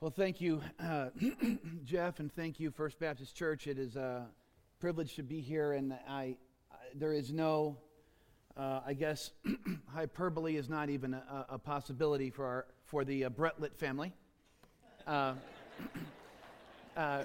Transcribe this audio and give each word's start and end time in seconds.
Well, 0.00 0.12
thank 0.12 0.40
you, 0.40 0.62
uh, 0.78 1.08
Jeff, 1.84 2.20
and 2.20 2.32
thank 2.32 2.60
you, 2.60 2.70
First 2.70 3.00
Baptist 3.00 3.34
Church. 3.34 3.66
It 3.66 3.80
is 3.80 3.96
a 3.96 4.28
privilege 4.78 5.16
to 5.16 5.24
be 5.24 5.40
here, 5.40 5.72
and 5.72 5.92
I, 6.08 6.36
I 6.70 6.76
there 6.94 7.12
is 7.12 7.32
no, 7.32 7.76
uh, 8.56 8.78
I 8.86 8.94
guess, 8.94 9.32
hyperbole 9.92 10.54
is 10.54 10.68
not 10.68 10.88
even 10.88 11.14
a, 11.14 11.46
a, 11.48 11.58
possibility 11.58 12.30
for 12.30 12.46
our 12.46 12.66
for 12.84 13.04
the 13.04 13.24
uh, 13.24 13.30
family. 13.76 14.12
Uh, 15.04 15.34
uh, 16.96 17.24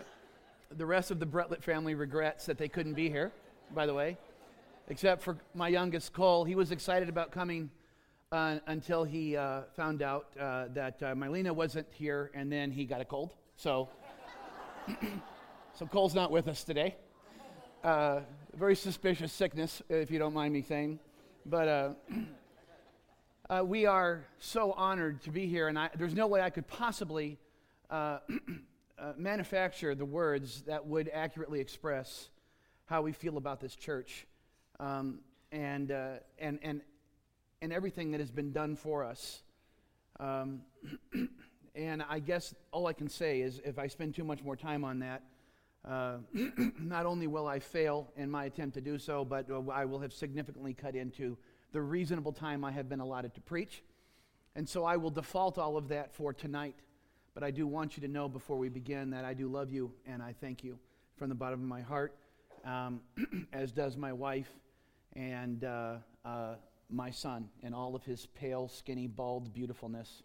the 0.76 0.86
rest 0.88 1.12
of 1.12 1.20
the 1.20 1.28
Bartlett 1.28 1.64
family 1.64 1.94
regrets 1.94 2.48
that 2.48 2.58
they 2.58 2.70
couldn't 2.70 2.96
be 2.96 3.08
here, 3.08 3.32
by 3.76 3.86
the 3.86 3.94
way, 3.94 4.18
except 4.88 5.22
for 5.22 5.38
my 5.54 5.68
youngest 5.68 6.12
Cole. 6.12 6.44
He 6.44 6.56
was 6.56 6.72
excited 6.72 7.08
about 7.08 7.30
coming 7.30 7.70
uh, 8.34 8.58
until 8.66 9.04
he 9.04 9.38
uh, 9.38 9.62
found 9.76 10.02
out 10.02 10.26
uh, 10.40 10.66
that 10.74 11.02
uh, 11.04 11.14
Mylena 11.14 11.52
wasn't 11.52 11.86
here, 11.92 12.32
and 12.34 12.52
then 12.52 12.72
he 12.72 12.84
got 12.84 13.00
a 13.00 13.06
cold. 13.06 13.36
So, 13.58 13.90
so 15.76 15.86
Cole's 15.86 16.16
not 16.16 16.32
with 16.32 16.48
us 16.48 16.64
today. 16.64 16.96
Uh, 17.84 18.22
very 18.56 18.76
suspicious 18.76 19.32
sickness, 19.32 19.84
if 19.88 20.10
you 20.10 20.18
don't 20.18 20.34
mind 20.34 20.52
me 20.52 20.64
saying. 20.64 20.98
But 21.46 21.68
uh, 21.68 21.90
uh, 23.52 23.64
we 23.64 23.86
are 23.86 24.26
so 24.40 24.72
honored 24.72 25.22
to 25.24 25.30
be 25.30 25.46
here, 25.46 25.68
and 25.68 25.78
I, 25.78 25.92
there's 25.96 26.16
no 26.16 26.26
way 26.26 26.42
I 26.42 26.50
could 26.50 26.68
possibly 26.68 27.38
manufacture 29.16 29.94
the 29.94 30.06
words 30.06 30.64
that 30.64 30.88
would 30.88 31.08
accurately 31.14 31.60
express 31.60 32.30
how 32.88 33.04
we 33.04 33.12
feel 33.12 33.38
about 33.38 33.62
this 33.62 33.76
church. 33.76 34.26
Um, 34.80 35.20
and, 35.52 35.92
and, 36.40 36.58
and 36.64 36.82
and 37.64 37.72
everything 37.72 38.12
that 38.12 38.20
has 38.20 38.30
been 38.30 38.52
done 38.52 38.76
for 38.76 39.06
us. 39.06 39.42
Um, 40.20 40.64
and 41.76 42.04
I 42.10 42.20
guess 42.20 42.54
all 42.74 42.88
I 42.88 42.94
can 42.94 43.08
say 43.08 43.40
is 43.40 43.62
if 43.64 43.80
I 43.80 43.88
spend 43.88 44.14
too 44.16 44.26
much 44.26 44.44
more 44.44 44.58
time 44.58 44.84
on 44.84 45.00
that, 45.00 45.24
uh, 45.88 46.18
not 46.82 47.06
only 47.06 47.26
will 47.26 47.48
I 47.48 47.60
fail 47.60 48.12
in 48.18 48.30
my 48.30 48.46
attempt 48.46 48.74
to 48.76 48.82
do 48.82 49.00
so, 49.00 49.24
but 49.24 49.50
uh, 49.50 49.62
I 49.72 49.86
will 49.86 50.00
have 50.00 50.12
significantly 50.12 50.74
cut 50.74 50.94
into 50.94 51.38
the 51.72 51.82
reasonable 51.82 52.34
time 52.34 52.66
I 52.66 52.72
have 52.72 52.90
been 52.90 53.00
allotted 53.00 53.34
to 53.36 53.42
preach. 53.42 53.82
And 54.58 54.68
so 54.68 54.84
I 54.84 54.98
will 54.98 55.10
default 55.10 55.58
all 55.58 55.78
of 55.78 55.88
that 55.88 56.14
for 56.14 56.34
tonight. 56.34 56.76
But 57.34 57.44
I 57.44 57.52
do 57.52 57.66
want 57.66 57.96
you 57.96 58.02
to 58.02 58.10
know 58.10 58.28
before 58.28 58.58
we 58.58 58.68
begin 58.68 59.10
that 59.12 59.24
I 59.24 59.34
do 59.34 59.48
love 59.48 59.72
you 59.72 59.94
and 60.06 60.22
I 60.22 60.36
thank 60.42 60.66
you 60.66 60.78
from 61.16 61.30
the 61.30 61.36
bottom 61.36 61.62
of 61.62 61.68
my 61.68 61.82
heart, 61.82 62.14
um, 62.66 63.00
as 63.54 63.72
does 63.72 63.96
my 63.96 64.12
wife. 64.12 64.50
And 65.16 65.64
uh, 65.64 65.96
uh 66.26 66.56
my 66.94 67.10
son 67.10 67.50
in 67.64 67.74
all 67.74 67.96
of 67.96 68.04
his 68.04 68.28
pale, 68.28 68.68
skinny, 68.68 69.08
bald 69.08 69.54
beautifulness. 69.54 70.24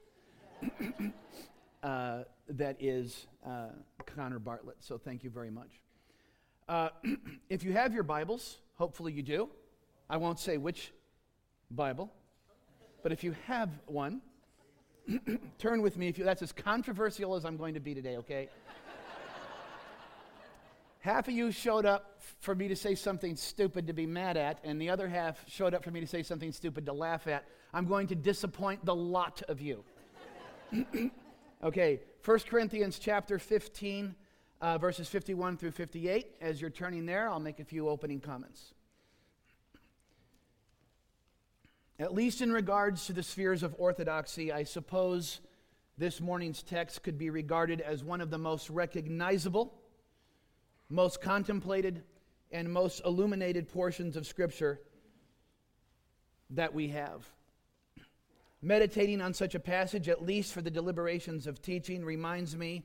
uh, 1.82 2.22
that 2.48 2.76
is 2.78 3.26
uh, 3.46 3.68
Connor 4.04 4.38
Bartlett. 4.38 4.76
So 4.80 4.98
thank 4.98 5.24
you 5.24 5.30
very 5.30 5.50
much. 5.50 5.80
Uh, 6.68 6.90
if 7.48 7.64
you 7.64 7.72
have 7.72 7.94
your 7.94 8.02
Bibles, 8.02 8.58
hopefully 8.74 9.12
you 9.12 9.22
do. 9.22 9.48
I 10.10 10.16
won't 10.16 10.38
say 10.38 10.56
which 10.58 10.92
Bible, 11.70 12.12
but 13.02 13.12
if 13.12 13.22
you 13.22 13.34
have 13.46 13.70
one, 13.86 14.20
turn 15.58 15.82
with 15.82 15.96
me. 15.96 16.08
If 16.08 16.18
you, 16.18 16.24
that's 16.24 16.42
as 16.42 16.52
controversial 16.52 17.34
as 17.34 17.44
I'm 17.44 17.56
going 17.56 17.74
to 17.74 17.80
be 17.80 17.94
today, 17.94 18.16
okay? 18.18 18.48
Half 21.08 21.26
of 21.26 21.32
you 21.32 21.50
showed 21.50 21.86
up 21.86 22.20
for 22.40 22.54
me 22.54 22.68
to 22.68 22.76
say 22.76 22.94
something 22.94 23.34
stupid 23.34 23.86
to 23.86 23.94
be 23.94 24.04
mad 24.04 24.36
at, 24.36 24.60
and 24.62 24.78
the 24.78 24.90
other 24.90 25.08
half 25.08 25.42
showed 25.48 25.72
up 25.72 25.82
for 25.82 25.90
me 25.90 26.00
to 26.00 26.06
say 26.06 26.22
something 26.22 26.52
stupid 26.52 26.84
to 26.84 26.92
laugh 26.92 27.26
at. 27.26 27.46
I'm 27.72 27.86
going 27.86 28.08
to 28.08 28.14
disappoint 28.14 28.84
the 28.84 28.94
lot 28.94 29.40
of 29.48 29.58
you. 29.62 29.84
okay, 31.64 32.00
1 32.22 32.38
Corinthians 32.40 32.98
chapter 32.98 33.38
15, 33.38 34.14
uh, 34.60 34.76
verses 34.76 35.08
51 35.08 35.56
through 35.56 35.70
58. 35.70 36.26
As 36.42 36.60
you're 36.60 36.68
turning 36.68 37.06
there, 37.06 37.30
I'll 37.30 37.40
make 37.40 37.58
a 37.58 37.64
few 37.64 37.88
opening 37.88 38.20
comments. 38.20 38.74
At 41.98 42.12
least 42.12 42.42
in 42.42 42.52
regards 42.52 43.06
to 43.06 43.14
the 43.14 43.22
spheres 43.22 43.62
of 43.62 43.74
orthodoxy, 43.78 44.52
I 44.52 44.64
suppose 44.64 45.40
this 45.96 46.20
morning's 46.20 46.62
text 46.62 47.02
could 47.02 47.16
be 47.16 47.30
regarded 47.30 47.80
as 47.80 48.04
one 48.04 48.20
of 48.20 48.28
the 48.28 48.38
most 48.38 48.68
recognizable 48.68 49.77
most 50.88 51.20
contemplated 51.20 52.02
and 52.50 52.72
most 52.72 53.02
illuminated 53.04 53.68
portions 53.68 54.16
of 54.16 54.26
Scripture 54.26 54.80
that 56.50 56.72
we 56.72 56.88
have. 56.88 57.28
Meditating 58.62 59.20
on 59.20 59.34
such 59.34 59.54
a 59.54 59.60
passage, 59.60 60.08
at 60.08 60.24
least 60.24 60.52
for 60.52 60.62
the 60.62 60.70
deliberations 60.70 61.46
of 61.46 61.62
teaching, 61.62 62.04
reminds 62.04 62.56
me 62.56 62.84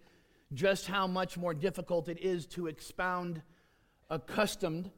just 0.53 0.85
how 0.85 1.07
much 1.07 1.37
more 1.37 1.53
difficult 1.53 2.09
it 2.09 2.19
is 2.19 2.45
to 2.45 2.67
expound 2.67 3.41
accustomed 4.09 4.91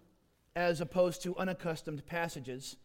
as 0.56 0.82
opposed 0.82 1.22
to 1.24 1.38
unaccustomed 1.38 2.06
passages. 2.06 2.76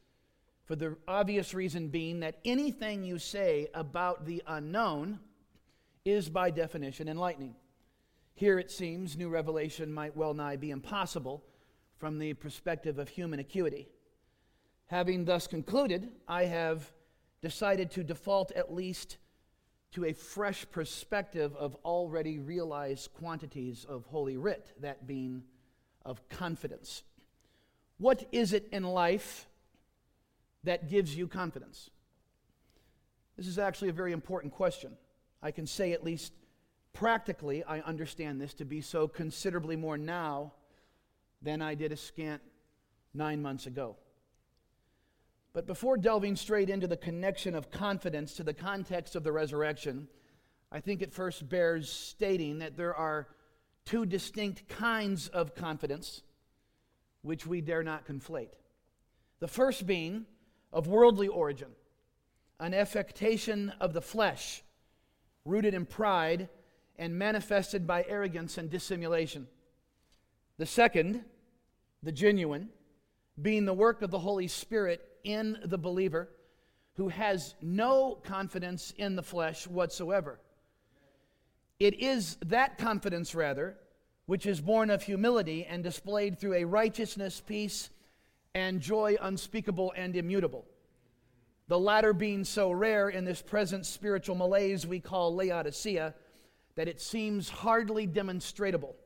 For 0.65 0.77
the 0.77 0.97
obvious 1.09 1.53
reason 1.53 1.89
being 1.89 2.21
that 2.21 2.39
anything 2.45 3.03
you 3.03 3.19
say 3.19 3.69
about 3.75 4.25
the 4.25 4.43
unknown 4.47 5.19
is 6.05 6.29
by 6.29 6.51
definition 6.51 7.09
enlightening. 7.09 7.57
Here 8.35 8.59
it 8.59 8.71
seems 8.71 9.17
new 9.17 9.29
revelation 9.29 9.93
might 9.93 10.17
well 10.17 10.35
nigh 10.35 10.57
be 10.57 10.71
impossible 10.71 11.45
from 11.99 12.19
the 12.19 12.35
perspective 12.35 12.99
of 12.99 13.09
human 13.09 13.41
acuity. 13.41 13.89
Having 14.87 15.27
thus 15.27 15.47
concluded, 15.47 16.09
I 16.27 16.47
have 16.47 16.91
decided 17.43 17.91
to 17.93 18.03
default 18.03 18.51
at 18.53 18.73
least 18.73 19.19
to 19.93 20.05
a 20.05 20.13
fresh 20.13 20.67
perspective 20.71 21.55
of 21.57 21.77
already 21.85 22.39
realized 22.39 23.13
quantities 23.13 23.85
of 23.85 24.07
Holy 24.07 24.37
Writ, 24.37 24.73
that 24.81 25.07
being 25.07 25.43
of 26.05 26.29
confidence. 26.29 27.03
What 27.99 28.27
is 28.33 28.53
it 28.53 28.69
in 28.73 28.83
life 28.85 29.47
that 30.65 30.89
gives 30.89 31.15
you 31.17 31.27
confidence? 31.27 31.91
This 33.37 33.47
is 33.47 33.59
actually 33.59 33.89
a 33.89 33.95
very 33.95 34.13
important 34.13 34.53
question. 34.53 34.97
I 35.43 35.51
can 35.51 35.67
say 35.67 35.93
at 35.93 36.05
least 36.05 36.33
Practically, 36.93 37.65
I 37.65 37.81
understand 37.81 38.41
this 38.41 38.55
to 38.55 38.65
be 38.65 38.81
so 38.81 39.09
considerably 39.09 39.77
more 39.77 39.97
now 39.97 40.53
than 41.43 41.63
I 41.63 41.75
did 41.75 41.93
a 41.93 41.97
scant 41.97 42.43
nine 43.15 43.41
months 43.41 43.67
ago. 43.67 43.97
But 45.53 45.67
before 45.67 45.97
delving 45.97 46.37
straight 46.37 46.71
into 46.71 46.87
the 46.87 46.97
connection 46.97 47.55
of 47.55 47.71
confidence 47.71 48.35
to 48.35 48.45
the 48.45 48.55
context 48.55 49.17
of 49.17 49.25
the 49.25 49.33
resurrection, 49.33 50.09
I 50.71 50.81
think 50.81 51.03
it 51.03 51.13
first 51.13 51.49
bears 51.49 51.91
stating 51.91 52.59
that 52.59 52.77
there 52.77 52.95
are 52.95 53.29
two 53.85 54.07
distinct 54.07 54.69
kinds 54.69 55.29
of 55.29 55.55
confidence 55.55 56.23
which 57.23 57.47
we 57.47 57.61
dare 57.61 57.83
not 57.83 58.07
conflate. 58.07 58.51
The 59.41 59.49
first 59.49 59.87
being 59.87 60.27
of 60.73 60.87
worldly 60.87 61.29
origin, 61.29 61.71
an 62.61 62.75
affectation 62.75 63.73
of 63.81 63.93
the 63.93 64.01
flesh, 64.01 64.63
rooted 65.45 65.75
in 65.75 65.87
pride 65.87 66.49
and 67.01 67.19
manifested 67.19 67.87
by 67.87 68.05
arrogance 68.07 68.59
and 68.59 68.69
dissimulation. 68.71 69.49
The 70.59 70.67
second, 70.67 71.25
the 72.03 72.13
genuine, 72.13 72.69
being 73.41 73.65
the 73.65 73.73
work 73.73 74.03
of 74.03 74.11
the 74.11 74.19
Holy 74.19 74.47
Spirit 74.47 75.01
in 75.25 75.57
the 75.65 75.79
believer 75.79 76.29
who 76.95 77.09
has 77.09 77.55
no 77.63 78.19
confidence 78.23 78.93
in 78.99 79.17
the 79.17 79.23
flesh 79.23 79.67
whatsoever. 79.67 80.39
It 81.79 81.99
is 82.01 82.37
that 82.45 82.77
confidence, 82.77 83.35
rather, 83.35 83.79
which 84.27 84.45
is 84.45 84.61
born 84.61 84.91
of 84.91 85.03
humility 85.03 85.65
and 85.65 85.83
displayed 85.83 86.39
through 86.39 86.55
a 86.55 86.65
righteousness, 86.65 87.41
peace, 87.41 87.89
and 88.55 88.83
joy 88.83 89.17
unspeakable 89.23 89.95
and 89.97 90.15
immutable. 90.15 90.67
The 91.69 91.79
latter 91.79 92.13
being 92.13 92.45
so 92.45 92.71
rare 92.71 93.09
in 93.09 93.25
this 93.25 93.41
present 93.41 93.87
spiritual 93.87 94.37
malaise 94.37 94.87
we 94.87 95.01
call 95.01 95.35
Laodicea 95.35 96.15
that 96.77 96.89
it 96.89 97.01
seems 97.01 97.49
hardly 97.49 98.07
demonstrable. 98.07 98.97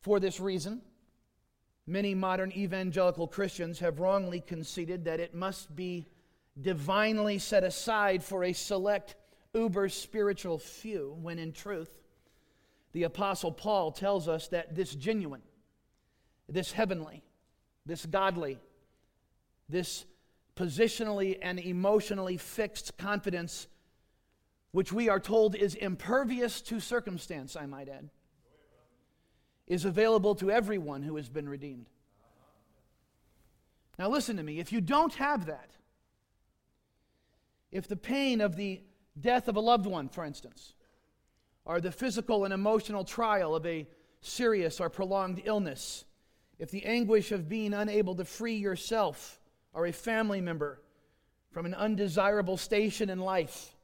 For 0.00 0.20
this 0.20 0.38
reason, 0.38 0.82
many 1.86 2.14
modern 2.14 2.52
evangelical 2.52 3.26
Christians 3.26 3.78
have 3.80 4.00
wrongly 4.00 4.40
conceded 4.40 5.04
that 5.04 5.20
it 5.20 5.34
must 5.34 5.74
be 5.74 6.06
divinely 6.60 7.38
set 7.38 7.64
aside 7.64 8.22
for 8.22 8.44
a 8.44 8.52
select 8.52 9.14
uber 9.54 9.88
spiritual 9.88 10.58
few, 10.58 11.16
when 11.20 11.38
in 11.38 11.52
truth, 11.52 11.98
the 12.92 13.04
Apostle 13.04 13.52
Paul 13.52 13.90
tells 13.90 14.28
us 14.28 14.48
that 14.48 14.74
this 14.74 14.94
genuine, 14.94 15.42
this 16.48 16.72
heavenly, 16.72 17.22
this 17.84 18.06
godly, 18.06 18.58
this 19.68 20.04
positionally 20.56 21.38
and 21.42 21.58
emotionally 21.58 22.36
fixed 22.36 22.96
confidence 22.96 23.66
which 24.72 24.92
we 24.92 25.08
are 25.08 25.20
told 25.20 25.54
is 25.54 25.74
impervious 25.74 26.60
to 26.62 26.80
circumstance, 26.80 27.56
I 27.56 27.66
might 27.66 27.88
add, 27.88 28.10
is 29.66 29.84
available 29.84 30.34
to 30.36 30.50
everyone 30.50 31.02
who 31.02 31.16
has 31.16 31.28
been 31.28 31.48
redeemed. 31.48 31.86
Now, 33.98 34.08
listen 34.08 34.36
to 34.36 34.42
me. 34.42 34.58
If 34.58 34.72
you 34.72 34.80
don't 34.80 35.14
have 35.14 35.46
that, 35.46 35.70
if 37.72 37.88
the 37.88 37.96
pain 37.96 38.40
of 38.40 38.56
the 38.56 38.82
death 39.18 39.48
of 39.48 39.56
a 39.56 39.60
loved 39.60 39.86
one, 39.86 40.08
for 40.08 40.24
instance, 40.24 40.74
or 41.64 41.80
the 41.80 41.92
physical 41.92 42.44
and 42.44 42.54
emotional 42.54 43.04
trial 43.04 43.54
of 43.54 43.66
a 43.66 43.86
serious 44.20 44.80
or 44.80 44.90
prolonged 44.90 45.42
illness, 45.44 46.04
if 46.58 46.70
the 46.70 46.84
anguish 46.84 47.32
of 47.32 47.48
being 47.48 47.74
unable 47.74 48.14
to 48.14 48.24
free 48.24 48.56
yourself 48.56 49.40
or 49.72 49.86
a 49.86 49.92
family 49.92 50.40
member 50.40 50.80
from 51.50 51.66
an 51.66 51.74
undesirable 51.74 52.56
station 52.56 53.10
in 53.10 53.18
life, 53.18 53.75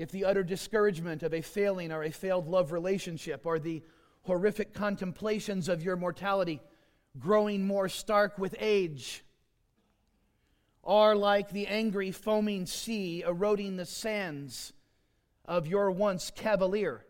if 0.00 0.10
the 0.10 0.24
utter 0.24 0.42
discouragement 0.42 1.22
of 1.22 1.34
a 1.34 1.42
failing 1.42 1.92
or 1.92 2.02
a 2.02 2.10
failed 2.10 2.48
love 2.48 2.72
relationship, 2.72 3.44
or 3.44 3.58
the 3.58 3.82
horrific 4.22 4.72
contemplations 4.72 5.68
of 5.68 5.82
your 5.82 5.94
mortality 5.94 6.58
growing 7.18 7.66
more 7.66 7.86
stark 7.86 8.38
with 8.38 8.56
age, 8.58 9.22
are 10.82 11.14
like 11.14 11.50
the 11.50 11.66
angry 11.66 12.10
foaming 12.10 12.64
sea 12.64 13.22
eroding 13.26 13.76
the 13.76 13.84
sands 13.84 14.72
of 15.44 15.66
your 15.66 15.90
once 15.90 16.32
cavalier 16.34 17.04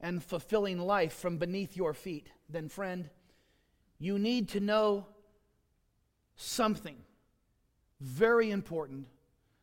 and 0.00 0.22
fulfilling 0.22 0.78
life 0.78 1.14
from 1.14 1.36
beneath 1.36 1.76
your 1.76 1.92
feet, 1.92 2.28
then, 2.48 2.68
friend, 2.68 3.10
you 3.98 4.20
need 4.20 4.48
to 4.50 4.60
know 4.60 5.04
something 6.36 6.96
very 8.00 8.52
important 8.52 9.08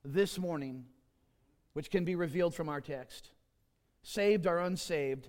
this 0.03 0.37
morning, 0.37 0.83
which 1.77 1.91
can 1.91 2.03
be 2.03 2.15
revealed 2.15 2.55
from 2.55 2.69
our 2.69 2.81
text. 2.81 3.29
Saved 4.01 4.47
or 4.47 4.57
unsaved, 4.57 5.27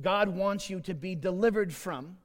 God 0.00 0.30
wants 0.30 0.70
you 0.70 0.80
to 0.80 0.94
be 0.94 1.14
delivered 1.14 1.70
from, 1.70 2.16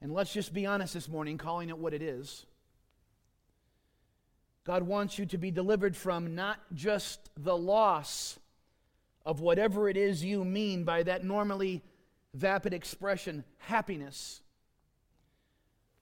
and 0.00 0.14
let's 0.14 0.32
just 0.32 0.54
be 0.54 0.64
honest 0.64 0.94
this 0.94 1.08
morning, 1.08 1.36
calling 1.36 1.70
it 1.70 1.78
what 1.78 1.92
it 1.92 2.02
is. 2.02 2.46
God 4.62 4.84
wants 4.84 5.18
you 5.18 5.26
to 5.26 5.38
be 5.38 5.50
delivered 5.50 5.96
from 5.96 6.36
not 6.36 6.60
just 6.72 7.30
the 7.36 7.56
loss 7.56 8.38
of 9.26 9.40
whatever 9.40 9.88
it 9.88 9.96
is 9.96 10.24
you 10.24 10.44
mean 10.44 10.84
by 10.84 11.02
that 11.02 11.24
normally 11.24 11.82
vapid 12.32 12.72
expression, 12.72 13.42
happiness, 13.56 14.40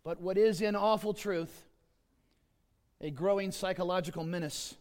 but 0.05 0.21
what 0.21 0.37
is 0.37 0.61
in 0.61 0.77
awful 0.77 1.15
truth 1.15 1.65
a 3.01 3.11
growing 3.11 3.51
psychological 3.51 4.23
menace, 4.23 4.75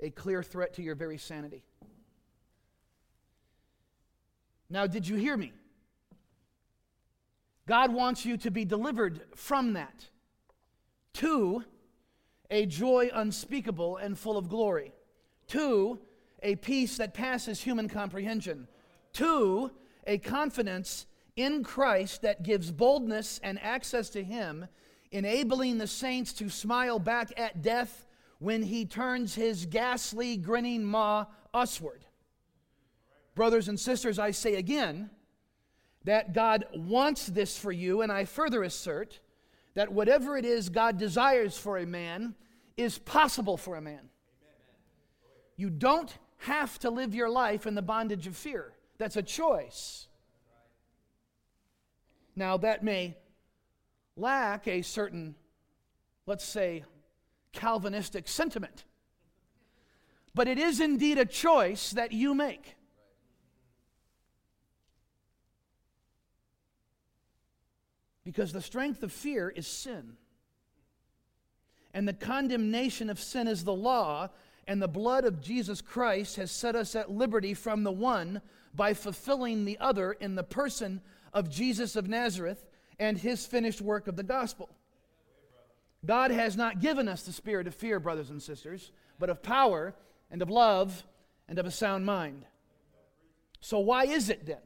a 0.00 0.10
clear 0.10 0.42
threat 0.42 0.74
to 0.74 0.82
your 0.82 0.94
very 0.94 1.18
sanity. 1.18 1.62
Now, 4.68 4.86
did 4.86 5.06
you 5.06 5.16
hear 5.16 5.36
me? 5.36 5.52
God 7.66 7.92
wants 7.92 8.24
you 8.24 8.36
to 8.38 8.50
be 8.50 8.64
delivered 8.64 9.22
from 9.34 9.72
that 9.72 10.06
to 11.14 11.64
a 12.50 12.66
joy 12.66 13.10
unspeakable 13.12 13.96
and 13.96 14.18
full 14.18 14.36
of 14.36 14.48
glory, 14.48 14.92
to 15.48 15.98
a 16.42 16.56
peace 16.56 16.96
that 16.98 17.14
passes 17.14 17.62
human 17.62 17.88
comprehension, 17.88 18.68
to 19.14 19.70
a 20.06 20.18
confidence 20.18 21.06
in 21.34 21.64
Christ 21.64 22.22
that 22.22 22.42
gives 22.42 22.70
boldness 22.70 23.40
and 23.42 23.60
access 23.60 24.10
to 24.10 24.22
Him, 24.22 24.66
enabling 25.10 25.78
the 25.78 25.86
saints 25.86 26.32
to 26.34 26.48
smile 26.48 26.98
back 26.98 27.32
at 27.36 27.62
death 27.62 28.05
when 28.38 28.62
He 28.62 28.84
turns 28.84 29.34
His 29.34 29.66
ghastly, 29.66 30.36
grinning 30.36 30.84
maw 30.84 31.26
usward. 31.54 32.04
Brothers 33.34 33.68
and 33.68 33.78
sisters, 33.78 34.18
I 34.18 34.30
say 34.30 34.54
again, 34.54 35.10
that 36.04 36.32
God 36.32 36.66
wants 36.74 37.26
this 37.26 37.58
for 37.58 37.72
you, 37.72 38.02
and 38.02 38.12
I 38.12 38.24
further 38.24 38.62
assert 38.62 39.20
that 39.74 39.92
whatever 39.92 40.36
it 40.36 40.44
is 40.44 40.68
God 40.68 40.98
desires 40.98 41.58
for 41.58 41.78
a 41.78 41.86
man 41.86 42.34
is 42.76 42.98
possible 42.98 43.56
for 43.56 43.76
a 43.76 43.80
man. 43.80 44.08
You 45.56 45.68
don't 45.68 46.16
have 46.38 46.78
to 46.80 46.90
live 46.90 47.14
your 47.14 47.28
life 47.28 47.66
in 47.66 47.74
the 47.74 47.82
bondage 47.82 48.26
of 48.26 48.36
fear. 48.36 48.72
That's 48.98 49.16
a 49.16 49.22
choice. 49.22 50.06
Now, 52.34 52.56
that 52.58 52.84
may 52.84 53.16
lack 54.16 54.68
a 54.68 54.82
certain, 54.82 55.34
let's 56.26 56.44
say, 56.44 56.84
Calvinistic 57.56 58.28
sentiment, 58.28 58.84
but 60.34 60.46
it 60.46 60.58
is 60.58 60.80
indeed 60.80 61.18
a 61.18 61.24
choice 61.24 61.90
that 61.92 62.12
you 62.12 62.34
make. 62.34 62.76
Because 68.24 68.52
the 68.52 68.60
strength 68.60 69.02
of 69.02 69.10
fear 69.10 69.48
is 69.48 69.66
sin. 69.66 70.16
And 71.94 72.06
the 72.06 72.12
condemnation 72.12 73.08
of 73.08 73.18
sin 73.18 73.48
is 73.48 73.64
the 73.64 73.72
law, 73.72 74.28
and 74.68 74.82
the 74.82 74.88
blood 74.88 75.24
of 75.24 75.40
Jesus 75.40 75.80
Christ 75.80 76.36
has 76.36 76.50
set 76.50 76.76
us 76.76 76.94
at 76.94 77.10
liberty 77.10 77.54
from 77.54 77.84
the 77.84 77.92
one 77.92 78.42
by 78.74 78.92
fulfilling 78.92 79.64
the 79.64 79.78
other 79.80 80.12
in 80.12 80.34
the 80.34 80.44
person 80.44 81.00
of 81.32 81.48
Jesus 81.48 81.96
of 81.96 82.08
Nazareth 82.08 82.66
and 82.98 83.16
his 83.16 83.46
finished 83.46 83.80
work 83.80 84.08
of 84.08 84.16
the 84.16 84.22
gospel. 84.22 84.68
God 86.06 86.30
has 86.30 86.56
not 86.56 86.80
given 86.80 87.08
us 87.08 87.22
the 87.22 87.32
spirit 87.32 87.66
of 87.66 87.74
fear, 87.74 88.00
brothers 88.00 88.30
and 88.30 88.42
sisters, 88.42 88.92
but 89.18 89.28
of 89.28 89.42
power 89.42 89.94
and 90.30 90.40
of 90.40 90.50
love 90.50 91.04
and 91.48 91.58
of 91.58 91.66
a 91.66 91.70
sound 91.70 92.06
mind. 92.06 92.44
So, 93.60 93.80
why 93.80 94.04
is 94.04 94.30
it 94.30 94.46
then 94.46 94.58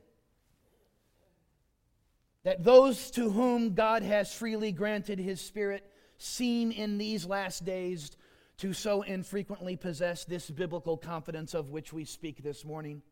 that 2.43 2.65
those 2.65 3.11
to 3.13 3.31
whom 3.31 3.75
God 3.75 4.03
has 4.03 4.33
freely 4.33 4.73
granted 4.73 5.19
his 5.19 5.41
Spirit 5.41 5.85
seem 6.17 6.71
in 6.71 6.99
these 6.99 7.27
last 7.27 7.65
days 7.65 8.11
to 8.59 8.73
so 8.73 9.03
infrequently 9.03 9.77
possess 9.77 10.25
this 10.25 10.51
biblical 10.51 10.97
confidence 10.97 11.55
of 11.55 11.71
which 11.71 11.93
we 11.93 12.05
speak 12.05 12.43
this 12.43 12.65
morning. 12.65 13.03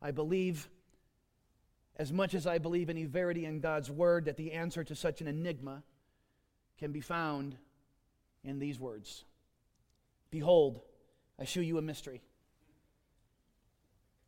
I 0.00 0.10
believe, 0.10 0.68
as 1.96 2.12
much 2.12 2.34
as 2.34 2.46
I 2.46 2.58
believe 2.58 2.90
any 2.90 3.04
verity 3.04 3.44
in 3.44 3.60
God's 3.60 3.90
Word, 3.90 4.26
that 4.26 4.36
the 4.36 4.52
answer 4.52 4.84
to 4.84 4.94
such 4.94 5.20
an 5.20 5.28
enigma 5.28 5.82
can 6.78 6.92
be 6.92 7.00
found 7.00 7.56
in 8.44 8.58
these 8.58 8.78
words 8.78 9.24
Behold, 10.30 10.80
I 11.38 11.44
shew 11.44 11.62
you 11.62 11.78
a 11.78 11.82
mystery. 11.82 12.22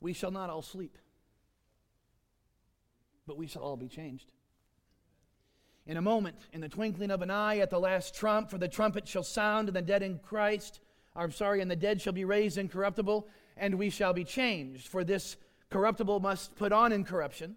We 0.00 0.12
shall 0.12 0.30
not 0.30 0.48
all 0.48 0.62
sleep 0.62 0.96
but 3.28 3.36
we 3.36 3.46
shall 3.46 3.62
all 3.62 3.76
be 3.76 3.88
changed. 3.88 4.32
In 5.86 5.96
a 5.96 6.02
moment, 6.02 6.36
in 6.52 6.60
the 6.60 6.68
twinkling 6.68 7.10
of 7.10 7.22
an 7.22 7.30
eye, 7.30 7.58
at 7.58 7.70
the 7.70 7.78
last 7.78 8.14
trump, 8.14 8.50
for 8.50 8.58
the 8.58 8.68
trumpet 8.68 9.06
shall 9.06 9.22
sound, 9.22 9.68
and 9.68 9.76
the 9.76 9.82
dead 9.82 10.02
in 10.02 10.18
Christ, 10.18 10.80
I'm 11.14 11.30
sorry, 11.30 11.60
and 11.60 11.70
the 11.70 11.76
dead 11.76 12.00
shall 12.00 12.12
be 12.12 12.24
raised 12.24 12.58
incorruptible, 12.58 13.28
and 13.56 13.76
we 13.76 13.90
shall 13.90 14.12
be 14.12 14.24
changed. 14.24 14.88
For 14.88 15.04
this 15.04 15.36
corruptible 15.70 16.20
must 16.20 16.56
put 16.56 16.72
on 16.72 16.92
incorruption, 16.92 17.56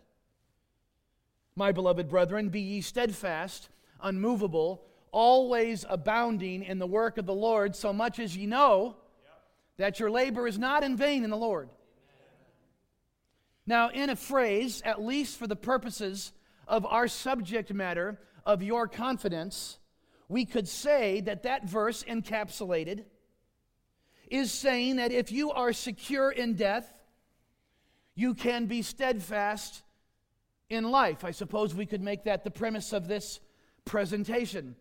my 1.55 1.71
beloved 1.71 2.09
brethren, 2.09 2.49
be 2.49 2.61
ye 2.61 2.81
steadfast, 2.81 3.69
unmovable, 4.01 4.83
always 5.11 5.85
abounding 5.89 6.63
in 6.63 6.79
the 6.79 6.87
work 6.87 7.17
of 7.17 7.25
the 7.25 7.33
Lord, 7.33 7.75
so 7.75 7.91
much 7.91 8.19
as 8.19 8.35
ye 8.35 8.45
know 8.45 8.95
that 9.77 9.99
your 9.99 10.11
labor 10.11 10.47
is 10.47 10.57
not 10.57 10.83
in 10.83 10.95
vain 10.95 11.23
in 11.23 11.29
the 11.29 11.37
Lord. 11.37 11.69
Now, 13.65 13.89
in 13.89 14.09
a 14.09 14.15
phrase, 14.15 14.81
at 14.85 15.01
least 15.01 15.37
for 15.37 15.47
the 15.47 15.55
purposes 15.55 16.33
of 16.67 16.85
our 16.85 17.07
subject 17.07 17.73
matter, 17.73 18.19
of 18.45 18.63
your 18.63 18.87
confidence, 18.87 19.77
we 20.27 20.45
could 20.45 20.67
say 20.67 21.21
that 21.21 21.43
that 21.43 21.69
verse 21.69 22.03
encapsulated 22.03 23.05
is 24.29 24.51
saying 24.51 24.95
that 24.95 25.11
if 25.11 25.31
you 25.31 25.51
are 25.51 25.73
secure 25.73 26.31
in 26.31 26.55
death, 26.55 26.91
you 28.15 28.33
can 28.33 28.65
be 28.65 28.81
steadfast 28.81 29.83
in 30.71 30.89
life. 30.89 31.23
I 31.23 31.31
suppose 31.31 31.75
we 31.75 31.85
could 31.85 32.01
make 32.01 32.23
that 32.23 32.43
the 32.43 32.51
premise 32.51 32.93
of 32.93 33.07
this 33.07 33.39
presentation. 33.85 34.75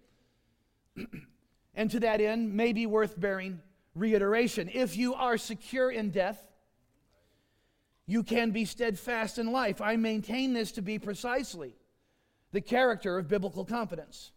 and 1.75 1.91
to 1.91 2.01
that 2.01 2.21
end, 2.21 2.55
may 2.55 2.73
be 2.73 2.87
worth 2.87 3.19
bearing 3.19 3.61
reiteration. 3.95 4.71
If 4.73 4.97
you 4.97 5.15
are 5.15 5.37
secure 5.37 5.91
in 5.91 6.11
death, 6.11 6.41
you 8.07 8.23
can 8.23 8.51
be 8.51 8.65
steadfast 8.65 9.39
in 9.39 9.53
life. 9.53 9.81
I 9.81 9.97
maintain 9.97 10.53
this 10.53 10.73
to 10.73 10.83
be 10.83 10.99
precisely 10.99 11.75
the 12.53 12.61
character 12.61 13.19
of 13.19 13.29
biblical 13.29 13.65
confidence. 13.65 14.33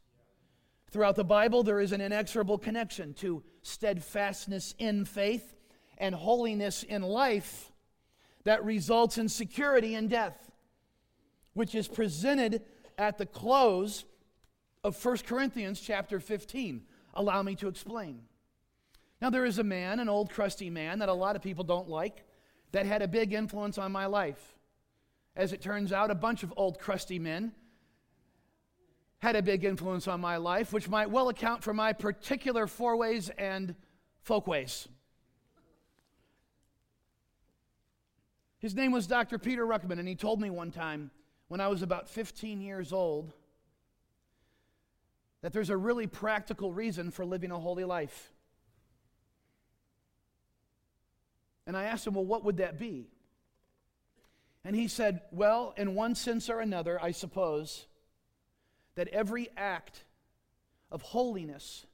Throughout 0.92 1.16
the 1.16 1.24
Bible, 1.24 1.64
there 1.64 1.80
is 1.80 1.92
an 1.92 2.02
inexorable 2.02 2.60
connection 2.60 3.16
to 3.16 3.44
steadfastness 3.64 4.76
in 4.78 5.06
faith 5.06 5.56
and 5.98 6.14
holiness 6.14 6.84
in 6.84 7.02
life 7.02 7.72
that 8.44 8.64
results 8.64 9.18
in 9.18 9.30
security 9.30 9.96
in 9.96 10.08
death, 10.08 10.43
which 11.54 11.76
is 11.76 11.88
presented 11.88 12.62
at 12.98 13.18
the 13.18 13.26
close 13.26 14.06
of 14.84 15.04
1 15.04 15.18
Corinthians 15.20 15.80
chapter 15.80 16.20
15. 16.20 16.84
Allow 17.14 17.44
me 17.44 17.56
to 17.56 17.68
explain. 17.68 18.22
Now, 19.22 19.30
there 19.30 19.46
is 19.46 19.60
a 19.60 19.64
man, 19.64 20.00
an 20.00 20.10
old 20.10 20.30
crusty 20.32 20.70
man, 20.70 21.00
that 21.00 21.10
a 21.10 21.14
lot 21.14 21.36
of 21.36 21.42
people 21.42 21.64
don't 21.64 21.90
like, 21.90 22.26
that 22.72 22.86
had 22.86 23.02
a 23.02 23.08
big 23.08 23.34
influence 23.34 23.78
on 23.78 23.92
my 23.92 24.06
life. 24.06 24.56
As 25.36 25.54
it 25.54 25.62
turns 25.62 25.94
out, 25.94 26.12
a 26.12 26.16
bunch 26.16 26.44
of 26.44 26.54
old 26.58 26.80
crusty 26.80 27.20
men 27.20 27.54
had 29.20 29.38
a 29.38 29.42
big 29.42 29.64
influence 29.64 30.08
on 30.08 30.20
my 30.20 30.36
life, 30.36 30.74
which 30.74 30.90
might 30.90 31.10
well 31.10 31.30
account 31.30 31.64
for 31.64 31.74
my 31.74 31.94
particular 31.94 32.68
four 32.68 32.98
ways 32.98 33.30
and 33.38 33.74
folkways. 34.22 34.90
His 38.60 38.76
name 38.76 38.92
was 38.92 39.08
Dr. 39.08 39.40
Peter 39.40 39.66
Ruckman, 39.66 40.00
and 40.00 40.08
he 40.08 40.16
told 40.16 40.42
me 40.42 40.50
one 40.50 40.72
time 40.72 41.12
when 41.54 41.62
I 41.62 41.68
was 41.68 41.84
about 41.84 42.10
15 42.10 42.62
years 42.62 42.92
old 42.92 43.32
that 45.44 45.54
there's 45.54 45.70
a 45.70 45.78
really 45.78 46.08
practical 46.08 46.74
reason 46.74 47.12
for 47.12 47.24
living 47.24 47.52
a 47.52 47.60
holy 47.60 47.84
life. 47.84 48.34
And 51.68 51.78
I 51.78 51.84
asked 51.84 52.08
him, 52.08 52.16
Well, 52.16 52.26
what 52.26 52.44
would 52.44 52.58
that 52.58 52.80
be? 52.80 53.06
And 54.66 54.76
he 54.76 54.88
said, 54.88 55.22
Well, 55.30 55.76
in 55.78 55.94
one 55.94 56.16
sense 56.16 56.50
or 56.50 56.60
another, 56.60 57.00
I 57.00 57.12
suppose, 57.12 57.86
that 58.96 59.08
every 59.10 59.48
act 59.56 60.06
of 60.90 61.04
holiness 61.04 61.86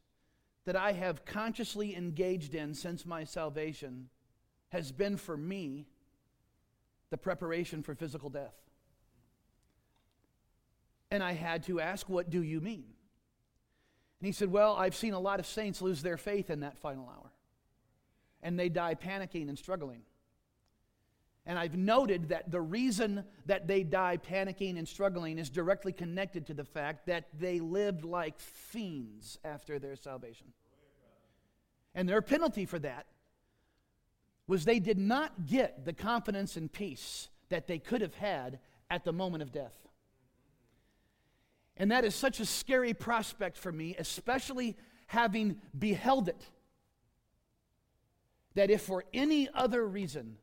that 0.64 0.78
I 0.78 0.94
have 0.94 1.26
consciously 1.26 1.98
engaged 1.98 2.56
in 2.56 2.74
since 2.74 3.06
my 3.06 3.26
salvation 3.26 4.08
has 4.70 4.94
been 4.94 5.18
for 5.18 5.36
me 5.36 5.86
the 7.10 7.18
preparation 7.18 7.84
for 7.84 7.94
physical 7.94 8.30
death. 8.30 8.56
And 11.12 11.24
I 11.24 11.34
had 11.34 11.64
to 11.64 11.80
ask, 11.80 12.08
What 12.08 12.30
do 12.30 12.44
you 12.44 12.62
mean? 12.62 12.86
And 14.20 14.26
he 14.26 14.32
said, 14.32 14.52
Well, 14.52 14.76
I've 14.76 14.96
seen 14.96 15.14
a 15.14 15.20
lot 15.20 15.40
of 15.40 15.46
saints 15.46 15.82
lose 15.82 16.02
their 16.02 16.18
faith 16.18 16.50
in 16.50 16.62
that 16.62 16.78
final 16.78 17.08
hour. 17.08 17.32
And 18.42 18.60
they 18.60 18.70
die 18.70 18.96
panicking 18.96 19.50
and 19.50 19.58
struggling. 19.58 20.02
And 21.46 21.58
I've 21.58 21.76
noted 21.76 22.30
that 22.30 22.52
the 22.52 22.62
reason 22.62 23.24
that 23.48 23.68
they 23.68 23.84
die 23.84 24.18
panicking 24.18 24.78
and 24.78 24.88
struggling 24.88 25.40
is 25.40 25.50
directly 25.50 25.92
connected 25.92 26.46
to 26.48 26.54
the 26.54 26.64
fact 26.64 27.08
that 27.08 27.26
they 27.40 27.60
lived 27.60 28.06
like 28.06 28.40
fiends 28.40 29.40
after 29.44 29.80
their 29.80 29.96
salvation. 29.96 30.48
And 31.96 32.08
their 32.08 32.22
penalty 32.22 32.66
for 32.66 32.78
that 32.80 33.08
was 34.48 34.66
they 34.66 34.80
did 34.80 35.00
not 35.00 35.48
get 35.48 35.86
the 35.86 35.94
confidence 35.94 36.56
and 36.56 36.72
peace 36.72 37.30
that 37.50 37.68
they 37.68 37.80
could 37.80 38.02
have 38.02 38.16
had 38.16 38.60
at 38.90 39.04
the 39.04 39.14
moment 39.14 39.42
of 39.42 39.52
death. 39.52 39.89
And 41.80 41.92
that 41.92 42.04
is 42.04 42.14
such 42.14 42.42
a 42.42 42.46
scary 42.46 42.94
prospect 42.94 43.58
for 43.58 43.72
me, 43.72 43.96
especially 43.98 44.76
having 45.08 45.62
beheld 45.78 46.28
it, 46.28 46.46
that 48.54 48.70
if 48.70 48.82
for 48.82 49.06
any 49.14 49.50
other 49.54 49.88
reason 49.88 50.38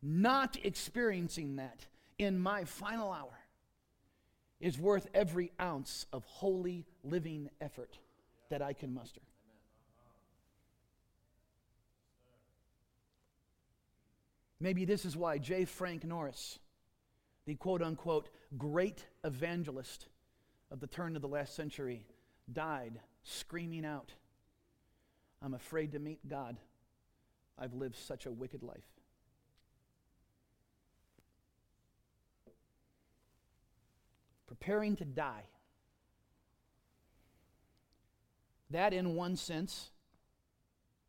not 0.00 0.56
experiencing 0.62 1.56
that 1.56 1.86
in 2.18 2.38
my 2.38 2.64
final 2.64 3.10
hour 3.10 3.38
is 4.60 4.78
worth 4.78 5.08
every 5.12 5.50
ounce 5.60 6.06
of 6.12 6.24
holy 6.24 6.86
living 7.02 7.50
effort 7.60 7.98
that 8.50 8.62
I 8.62 8.74
can 8.74 8.94
muster. 8.94 9.20
Maybe 14.60 14.84
this 14.84 15.04
is 15.04 15.16
why 15.16 15.38
J. 15.38 15.64
Frank 15.64 16.04
Norris, 16.04 16.58
the 17.46 17.54
quote 17.56 17.82
unquote 17.82 18.28
great 18.56 19.04
evangelist 19.24 20.06
of 20.70 20.80
the 20.80 20.86
turn 20.86 21.16
of 21.16 21.22
the 21.22 21.28
last 21.28 21.54
century, 21.54 22.06
died 22.52 23.00
screaming 23.22 23.84
out, 23.84 24.12
I'm 25.42 25.54
afraid 25.54 25.92
to 25.92 25.98
meet 25.98 26.26
God. 26.28 26.56
I've 27.58 27.74
lived 27.74 27.96
such 27.96 28.26
a 28.26 28.32
wicked 28.32 28.62
life. 28.62 28.94
preparing 34.64 34.96
to 34.96 35.04
die. 35.04 35.44
That, 38.70 38.92
in 38.92 39.14
one 39.14 39.36
sense, 39.36 39.90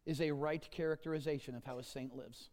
is 0.05 0.19
a 0.19 0.31
right 0.31 0.67
characterization 0.71 1.55
of 1.55 1.63
how 1.63 1.77
a 1.77 1.83
saint 1.83 2.15
lives. 2.15 2.49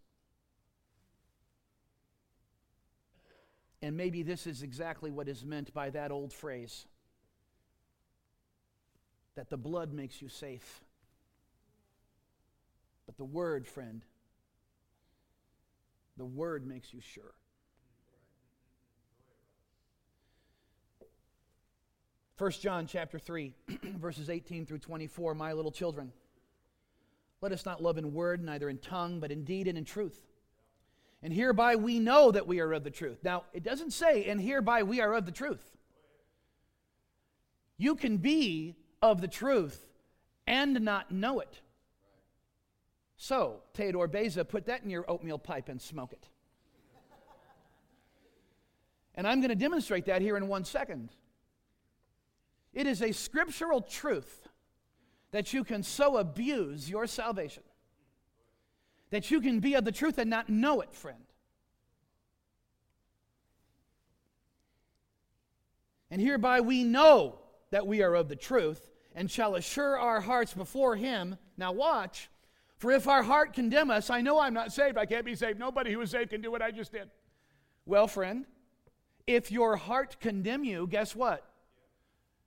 And 3.81 3.97
maybe 3.97 4.23
this 4.23 4.47
is 4.47 4.63
exactly 4.63 5.11
what 5.11 5.29
is 5.29 5.45
meant 5.45 5.75
by 5.75 5.91
that 5.91 6.13
old 6.13 6.33
phrase 6.33 6.87
that 9.35 9.51
the 9.51 9.57
blood 9.57 9.93
makes 9.93 10.21
you 10.21 10.29
safe. 10.29 10.83
But 13.07 13.17
the 13.17 13.25
word, 13.25 13.67
friend, 13.67 14.03
the 16.17 16.25
word 16.25 16.67
makes 16.67 16.93
you 16.93 17.01
sure. 17.01 17.35
1 22.39 22.51
John 22.53 22.87
chapter 22.87 23.19
3, 23.19 23.53
verses 23.99 24.29
18 24.29 24.67
through 24.67 24.79
24, 24.79 25.35
my 25.35 25.53
little 25.53 25.71
children. 25.71 26.13
Let 27.41 27.53
us 27.53 27.65
not 27.65 27.83
love 27.83 27.99
in 27.99 28.13
word, 28.13 28.43
neither 28.43 28.69
in 28.69 28.79
tongue, 28.79 29.21
but 29.21 29.31
in 29.31 29.45
deed 29.45 29.69
and 29.69 29.79
in 29.79 29.85
truth. 29.85 30.21
And 31.23 31.33
hereby 31.33 31.77
we 31.77 32.01
know 32.01 32.33
that 32.33 32.47
we 32.47 32.61
are 32.61 32.73
of 32.73 32.83
the 32.85 32.91
truth. 32.91 33.19
Now, 33.23 33.45
it 33.53 33.63
doesn't 33.63 33.93
say, 33.93 34.25
and 34.25 34.41
hereby 34.41 34.83
we 34.83 35.01
are 35.01 35.15
of 35.15 35.25
the 35.25 35.33
truth. 35.33 35.71
You 37.79 37.95
can 37.95 38.17
be 38.17 38.77
of 39.03 39.21
the 39.21 39.29
truth 39.29 39.87
and 40.47 40.81
not 40.81 41.11
know 41.11 41.41
it. 41.41 41.61
So, 43.17 43.63
Theodore 43.75 44.09
Beza, 44.09 44.45
put 44.45 44.67
that 44.67 44.83
in 44.83 44.91
your 44.91 45.05
oatmeal 45.11 45.39
pipe 45.39 45.69
and 45.69 45.81
smoke 45.81 46.13
it. 46.13 46.29
And 49.15 49.27
I'm 49.27 49.41
going 49.41 49.51
to 49.51 49.55
demonstrate 49.55 50.07
that 50.07 50.23
here 50.23 50.37
in 50.37 50.49
one 50.49 50.65
second. 50.65 51.11
It 52.73 52.87
is 52.87 53.03
a 53.03 53.13
scriptural 53.13 53.83
truth 53.83 54.49
that 55.33 55.53
you 55.53 55.65
can 55.65 55.83
so 55.83 56.17
abuse 56.17 56.89
your 56.89 57.07
salvation 57.07 57.63
that 59.13 59.31
you 59.31 59.43
can 59.43 59.61
be 59.61 59.75
of 59.75 59.85
the 59.85 59.93
truth 59.93 60.17
and 60.17 60.31
not 60.31 60.49
know 60.49 60.81
it, 60.81 60.93
friend. 60.93 61.25
And 66.11 66.21
hereby 66.21 66.63
we 66.63 66.83
know 66.83 67.39
that 67.71 67.87
we 67.87 68.03
are 68.03 68.15
of 68.15 68.29
the 68.29 68.37
truth 68.37 68.92
and 69.15 69.31
shall 69.31 69.55
assure 69.55 69.99
our 69.99 70.21
hearts 70.21 70.55
before 70.55 70.97
Him. 70.97 71.37
Now, 71.57 71.73
watch. 71.73 72.29
For 72.79 72.91
if 72.91 73.07
our 73.07 73.23
heart 73.23 73.53
condemn 73.53 73.91
us, 73.91 74.11
I 74.11 74.23
know 74.23 74.41
I'm 74.41 74.55
not 74.55 74.73
saved. 74.73 74.99
I 74.99 75.07
can't 75.07 75.25
be 75.25 75.37
saved. 75.37 75.59
Nobody 75.59 75.93
who 75.93 76.01
is 76.01 76.11
saved 76.11 76.31
can 76.31 76.41
do 76.41 76.51
what 76.51 76.63
I 76.63 76.71
just 76.71 76.93
did. 76.93 77.11
Well, 77.87 78.09
friend, 78.09 78.45
if 79.27 79.53
your 79.53 79.77
heart 79.77 80.17
condemn 80.21 80.65
you, 80.65 80.87
guess 80.87 81.15
what? 81.15 81.49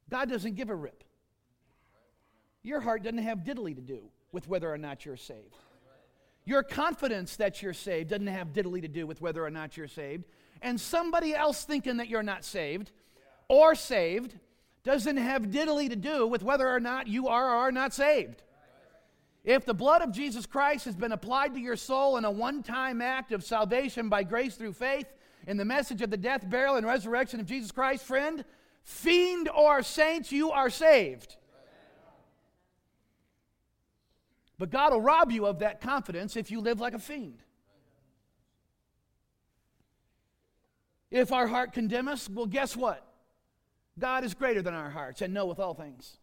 God 0.09 0.29
doesn't 0.29 0.55
give 0.55 0.69
a 0.69 0.75
rip. 0.75 1.03
Your 2.63 2.81
heart 2.81 3.03
doesn't 3.03 3.19
have 3.19 3.39
diddly 3.39 3.75
to 3.75 3.81
do 3.81 4.09
with 4.31 4.47
whether 4.47 4.71
or 4.71 4.77
not 4.77 5.05
you're 5.05 5.17
saved. 5.17 5.55
Your 6.45 6.63
confidence 6.63 7.37
that 7.37 7.61
you're 7.61 7.73
saved 7.73 8.09
doesn't 8.09 8.27
have 8.27 8.49
diddly 8.49 8.81
to 8.81 8.87
do 8.87 9.07
with 9.07 9.21
whether 9.21 9.43
or 9.43 9.49
not 9.49 9.77
you're 9.77 9.87
saved. 9.87 10.25
And 10.61 10.79
somebody 10.79 11.33
else 11.33 11.63
thinking 11.63 11.97
that 11.97 12.07
you're 12.07 12.23
not 12.23 12.43
saved 12.43 12.91
or 13.47 13.75
saved 13.75 14.35
doesn't 14.85 15.17
have 15.17 15.47
diddly 15.47 15.89
to 15.89 15.95
do 15.95 16.27
with 16.27 16.43
whether 16.43 16.69
or 16.69 16.79
not 16.79 17.07
you 17.07 17.27
are 17.27 17.49
or 17.49 17.55
are 17.55 17.71
not 17.71 17.93
saved. 17.93 18.43
If 19.43 19.65
the 19.65 19.73
blood 19.73 20.01
of 20.01 20.11
Jesus 20.11 20.45
Christ 20.45 20.85
has 20.85 20.95
been 20.95 21.11
applied 21.11 21.53
to 21.55 21.59
your 21.59 21.75
soul 21.75 22.17
in 22.17 22.25
a 22.25 22.31
one 22.31 22.63
time 22.63 23.01
act 23.01 23.31
of 23.31 23.43
salvation 23.43 24.09
by 24.09 24.23
grace 24.23 24.55
through 24.55 24.73
faith 24.73 25.07
in 25.47 25.57
the 25.57 25.65
message 25.65 26.01
of 26.01 26.09
the 26.09 26.17
death, 26.17 26.49
burial, 26.49 26.75
and 26.75 26.85
resurrection 26.85 27.39
of 27.39 27.45
Jesus 27.45 27.71
Christ, 27.71 28.05
friend, 28.05 28.45
fiend 28.83 29.49
or 29.49 29.83
saint, 29.83 30.31
you 30.31 30.51
are 30.51 30.69
saved. 30.69 31.35
But 34.57 34.69
God 34.69 34.93
will 34.93 35.01
rob 35.01 35.31
you 35.31 35.45
of 35.45 35.59
that 35.59 35.81
confidence 35.81 36.37
if 36.37 36.49
you 36.49 36.61
live 36.61 36.79
like 36.79 36.93
a 36.93 36.99
fiend. 36.99 37.43
If 41.11 41.31
our 41.31 41.47
heart 41.47 41.73
condemn 41.73 42.07
us, 42.07 42.29
well, 42.29 42.45
guess 42.45 42.75
what? 42.75 43.05
God 43.97 44.23
is 44.23 44.33
greater 44.33 44.61
than 44.61 44.73
our 44.73 44.89
hearts 44.89 45.21
and 45.21 45.33
knoweth 45.33 45.59
all 45.59 45.73
things. 45.73 46.17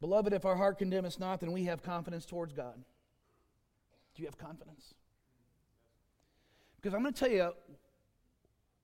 Beloved, 0.00 0.32
if 0.32 0.44
our 0.44 0.56
heart 0.56 0.78
condemn 0.78 1.04
us 1.04 1.18
not, 1.18 1.40
then 1.40 1.50
we 1.52 1.64
have 1.64 1.82
confidence 1.82 2.24
towards 2.24 2.52
God. 2.52 2.74
Do 4.14 4.22
you 4.22 4.26
have 4.26 4.38
confidence? 4.38 4.94
Because 6.76 6.94
I'm 6.94 7.02
going 7.02 7.14
to 7.14 7.18
tell 7.18 7.30
you 7.30 7.52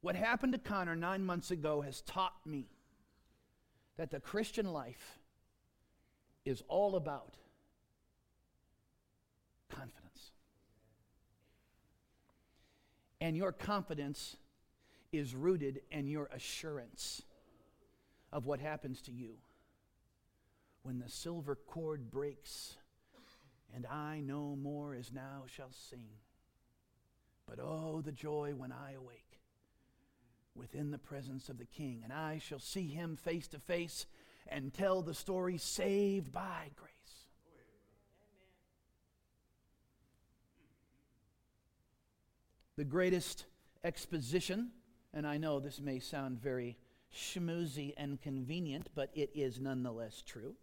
What 0.04 0.16
happened 0.16 0.52
to 0.52 0.59
Connor 0.59 0.95
nine 0.95 1.25
months 1.25 1.50
ago 1.50 1.81
has 1.81 2.02
taught 2.02 2.35
me 2.45 2.66
that 3.97 4.11
the 4.11 4.21
Christian 4.21 4.71
life 4.71 5.19
is 6.45 6.62
all 6.69 6.97
about 6.97 7.38
confidence. 9.71 10.33
And 13.25 13.35
your 13.35 13.52
confidence 13.52 14.37
is 15.11 15.35
rooted 15.35 15.81
in 15.90 16.09
your 16.09 16.26
assurance 16.26 17.23
of 18.31 18.45
what 18.45 18.61
happens 18.61 19.00
to 19.00 19.12
you 19.12 19.37
when 20.83 20.99
the 20.99 21.09
silver 21.09 21.54
cord 21.54 22.11
breaks 22.11 22.75
and 23.75 23.87
I 23.87 24.21
no 24.21 24.54
more 24.57 24.95
as 24.95 25.11
now 25.11 25.45
shall 25.47 25.73
sing. 25.73 26.11
But 27.49 27.61
oh, 27.62 28.02
the 28.04 28.12
joy 28.12 28.52
when 28.54 28.73
I 28.73 28.93
awake 28.93 29.40
within 30.54 30.90
the 30.90 30.99
presence 30.99 31.49
of 31.49 31.57
the 31.57 31.64
King, 31.64 32.02
and 32.04 32.12
I 32.12 32.37
shall 32.37 32.61
see 32.61 32.88
him 32.88 33.16
face 33.16 33.49
to 33.49 33.59
face 33.59 34.04
and 34.49 34.71
tell 34.71 35.00
the 35.00 35.14
story 35.14 35.57
saved 35.57 36.31
by 36.31 36.73
grace. 36.76 37.04
The 42.76 42.85
greatest 42.85 43.45
exposition, 43.85 44.71
and 45.12 45.26
I 45.26 45.37
know 45.37 45.61
this 45.61 45.81
may 45.81 46.00
sound 46.00 46.40
very 46.43 46.76
schmoozy 47.14 47.95
and 47.97 48.21
convenient, 48.21 48.88
but 48.97 49.11
it 49.14 49.31
is 49.35 49.61
nonetheless 49.61 50.23
true. 50.26 50.57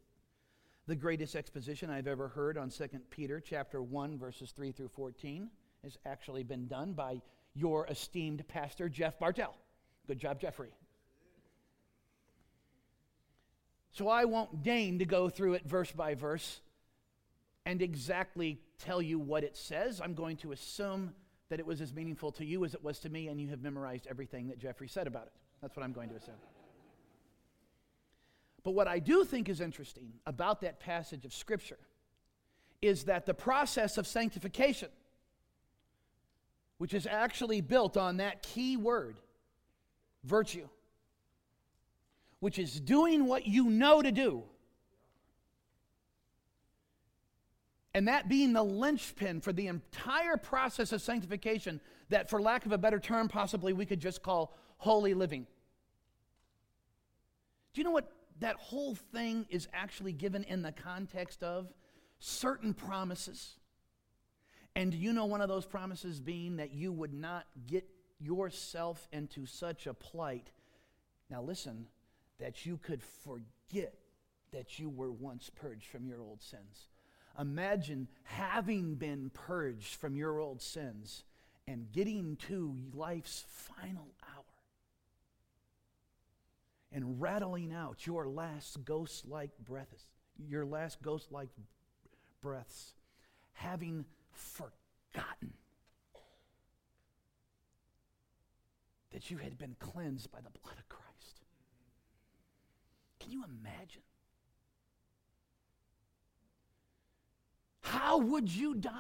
The 0.88 0.96
greatest 0.96 1.38
exposition 1.38 1.90
I've 1.90 2.08
ever 2.08 2.28
heard 2.28 2.58
on 2.58 2.70
2 2.70 2.88
Peter 3.12 3.40
chapter 3.40 3.82
1 3.82 4.18
verses 4.18 4.52
3 4.52 4.74
through 4.74 4.90
14 4.90 5.50
has 5.84 5.98
actually 6.06 6.44
been 6.44 6.68
done 6.68 6.92
by 6.92 7.22
your 7.54 7.88
esteemed 7.88 8.46
pastor 8.50 8.90
Jeff 8.90 9.18
Bartell. 9.18 9.56
Good 10.08 10.20
job, 10.20 10.42
Jeffrey. 10.42 10.72
So 13.94 14.10
I 14.10 14.26
won't 14.26 14.64
deign 14.64 15.00
to 15.00 15.06
go 15.06 15.30
through 15.30 15.54
it 15.54 15.66
verse 15.66 15.92
by 15.92 16.16
verse 16.16 16.60
and 17.66 17.82
exactly 17.82 18.60
tell 18.80 19.02
you 19.02 19.20
what 19.20 19.44
it 19.44 19.56
says. 19.56 20.02
I'm 20.02 20.14
going 20.14 20.38
to 20.38 20.52
assume 20.52 21.14
that 21.52 21.60
it 21.60 21.66
was 21.68 21.82
as 21.82 21.94
meaningful 21.94 22.32
to 22.32 22.46
you 22.46 22.64
as 22.64 22.74
it 22.74 22.82
was 22.82 22.98
to 23.00 23.10
me, 23.10 23.28
and 23.28 23.40
you 23.40 23.50
have 23.50 23.62
memorized 23.62 24.08
everything 24.10 24.48
that 24.48 24.58
Jeffrey 24.58 24.88
said 24.88 25.06
about 25.06 25.24
it. 25.24 25.34
That's 25.62 25.76
what 25.76 25.84
I'm 25.84 25.92
going 25.92 26.08
to 26.08 26.16
assume. 26.16 26.36
But 28.64 28.72
what 28.72 28.88
I 28.88 29.00
do 29.00 29.26
think 29.26 29.50
is 29.50 29.60
interesting 29.60 30.14
about 30.26 30.62
that 30.62 30.80
passage 30.80 31.26
of 31.26 31.34
Scripture 31.34 31.78
is 32.82 33.04
that 33.04 33.26
the 33.26 33.34
process 33.34 33.98
of 33.98 34.08
sanctification, 34.08 34.88
which 36.78 36.94
is 36.94 37.06
actually 37.06 37.60
built 37.60 37.98
on 37.98 38.18
that 38.18 38.42
key 38.44 38.78
word, 38.78 39.18
virtue, 40.24 40.70
which 42.40 42.58
is 42.60 42.80
doing 42.80 43.26
what 43.26 43.46
you 43.46 43.66
know 43.66 44.02
to 44.02 44.14
do. 44.14 44.44
And 47.94 48.08
that 48.08 48.30
being 48.30 48.54
the 48.54 48.64
linchpin 48.64 49.42
for 49.42 49.52
the 49.52 49.68
entire 49.68 50.38
process 50.38 50.92
of 50.92 51.02
sanctification, 51.02 51.82
that 52.10 52.30
for 52.30 52.42
lack 52.42 52.66
of 52.66 52.72
a 52.72 52.78
better 52.78 53.00
term, 53.00 53.28
possibly 53.28 53.74
we 53.74 53.86
could 53.86 54.00
just 54.00 54.24
call 54.24 54.56
holy 54.78 55.14
living. 55.14 55.46
Do 57.74 57.82
you 57.82 57.84
know 57.86 57.92
what 57.92 58.12
that 58.40 58.56
whole 58.56 58.96
thing 58.96 59.46
is 59.50 59.68
actually 59.74 60.14
given 60.14 60.44
in 60.46 60.62
the 60.62 60.72
context 60.72 61.44
of? 61.44 61.68
Certain 62.20 62.74
promises. 62.74 63.56
And 64.76 64.92
do 64.92 64.98
you 64.98 65.12
know 65.12 65.26
one 65.26 65.42
of 65.42 65.50
those 65.50 65.66
promises 65.66 66.20
being 66.20 66.58
that 66.58 66.74
you 66.74 66.92
would 66.92 67.14
not 67.14 67.46
get 67.68 67.86
yourself 68.20 69.08
into 69.12 69.46
such 69.46 69.88
a 69.88 69.94
plight, 69.94 70.52
now 71.30 71.42
listen, 71.42 71.88
that 72.40 72.66
you 72.66 72.78
could 72.78 73.02
forget 73.02 73.96
that 74.52 74.80
you 74.80 74.90
were 74.90 75.12
once 75.12 75.50
purged 75.50 75.86
from 75.86 76.06
your 76.06 76.22
old 76.22 76.42
sins. 76.42 76.88
Imagine 77.40 78.08
having 78.24 78.96
been 78.96 79.32
purged 79.34 79.96
from 79.96 80.16
your 80.16 80.40
old 80.40 80.62
sins 80.62 81.24
and 81.68 81.92
getting 81.92 82.36
to 82.48 82.76
life's 82.94 83.46
final 83.48 84.14
hour 84.24 84.44
and 86.92 87.22
rattling 87.22 87.74
out 87.74 88.06
your 88.06 88.28
last 88.28 88.84
ghost 88.84 89.28
like 89.28 89.52
breaths, 89.60 90.06
your 90.48 90.66
last 90.66 91.02
ghost 91.02 91.32
like 91.32 91.50
breaths, 92.42 92.94
having 93.54 94.06
forgotten 94.32 95.54
that 99.12 99.30
you 99.30 99.38
had 99.38 99.58
been 99.58 99.76
cleansed 99.80 100.32
by 100.32 100.40
the 100.40 100.60
blood 100.62 100.78
of 100.78 100.90
Christ. 100.90 101.42
Can 103.20 103.32
you 103.32 103.44
imagine? 103.44 104.02
How 107.82 108.20
would 108.20 108.50
you 108.50 108.76
die? 108.76 108.92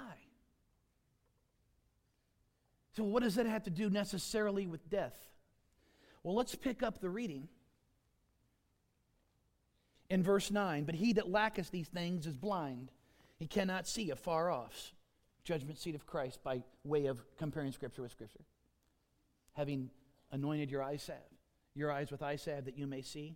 So, 2.93 3.03
what 3.03 3.23
does 3.23 3.35
that 3.35 3.45
have 3.45 3.63
to 3.63 3.69
do 3.69 3.89
necessarily 3.89 4.67
with 4.67 4.89
death? 4.89 5.15
Well, 6.23 6.35
let's 6.35 6.55
pick 6.55 6.83
up 6.83 6.99
the 6.99 7.09
reading 7.09 7.47
in 10.09 10.21
verse 10.21 10.51
9. 10.51 10.83
But 10.83 10.95
he 10.95 11.13
that 11.13 11.31
lacketh 11.31 11.71
these 11.71 11.87
things 11.87 12.27
is 12.27 12.35
blind, 12.35 12.91
he 13.39 13.47
cannot 13.47 13.87
see 13.87 14.09
afar 14.11 14.51
off. 14.51 14.93
Judgment 15.43 15.79
seat 15.79 15.95
of 15.95 16.05
Christ 16.05 16.43
by 16.43 16.61
way 16.83 17.07
of 17.07 17.19
comparing 17.37 17.71
Scripture 17.71 18.03
with 18.03 18.11
Scripture. 18.11 18.41
Having 19.53 19.89
anointed 20.31 20.69
your 20.69 20.83
eyes 20.83 21.09
your 21.73 21.91
eyes 21.91 22.11
with 22.11 22.21
eye 22.21 22.35
salve 22.35 22.65
that 22.65 22.77
you 22.77 22.85
may 22.85 23.01
see. 23.01 23.35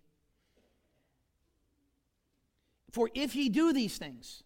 For 2.90 3.10
if 3.14 3.34
ye 3.34 3.48
do 3.48 3.72
these 3.72 3.98
things, 3.98 4.42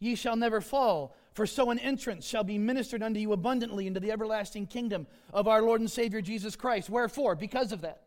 ye 0.00 0.16
shall 0.16 0.34
never 0.34 0.60
fall, 0.60 1.14
for 1.32 1.46
so 1.46 1.70
an 1.70 1.78
entrance 1.78 2.26
shall 2.26 2.42
be 2.42 2.58
ministered 2.58 3.02
unto 3.02 3.20
you 3.20 3.32
abundantly 3.32 3.86
into 3.86 4.00
the 4.00 4.10
everlasting 4.10 4.66
kingdom 4.66 5.06
of 5.32 5.46
our 5.46 5.62
Lord 5.62 5.80
and 5.80 5.90
Savior 5.90 6.20
Jesus 6.20 6.56
Christ. 6.56 6.90
Wherefore? 6.90 7.36
Because 7.36 7.70
of 7.70 7.82
that. 7.82 8.02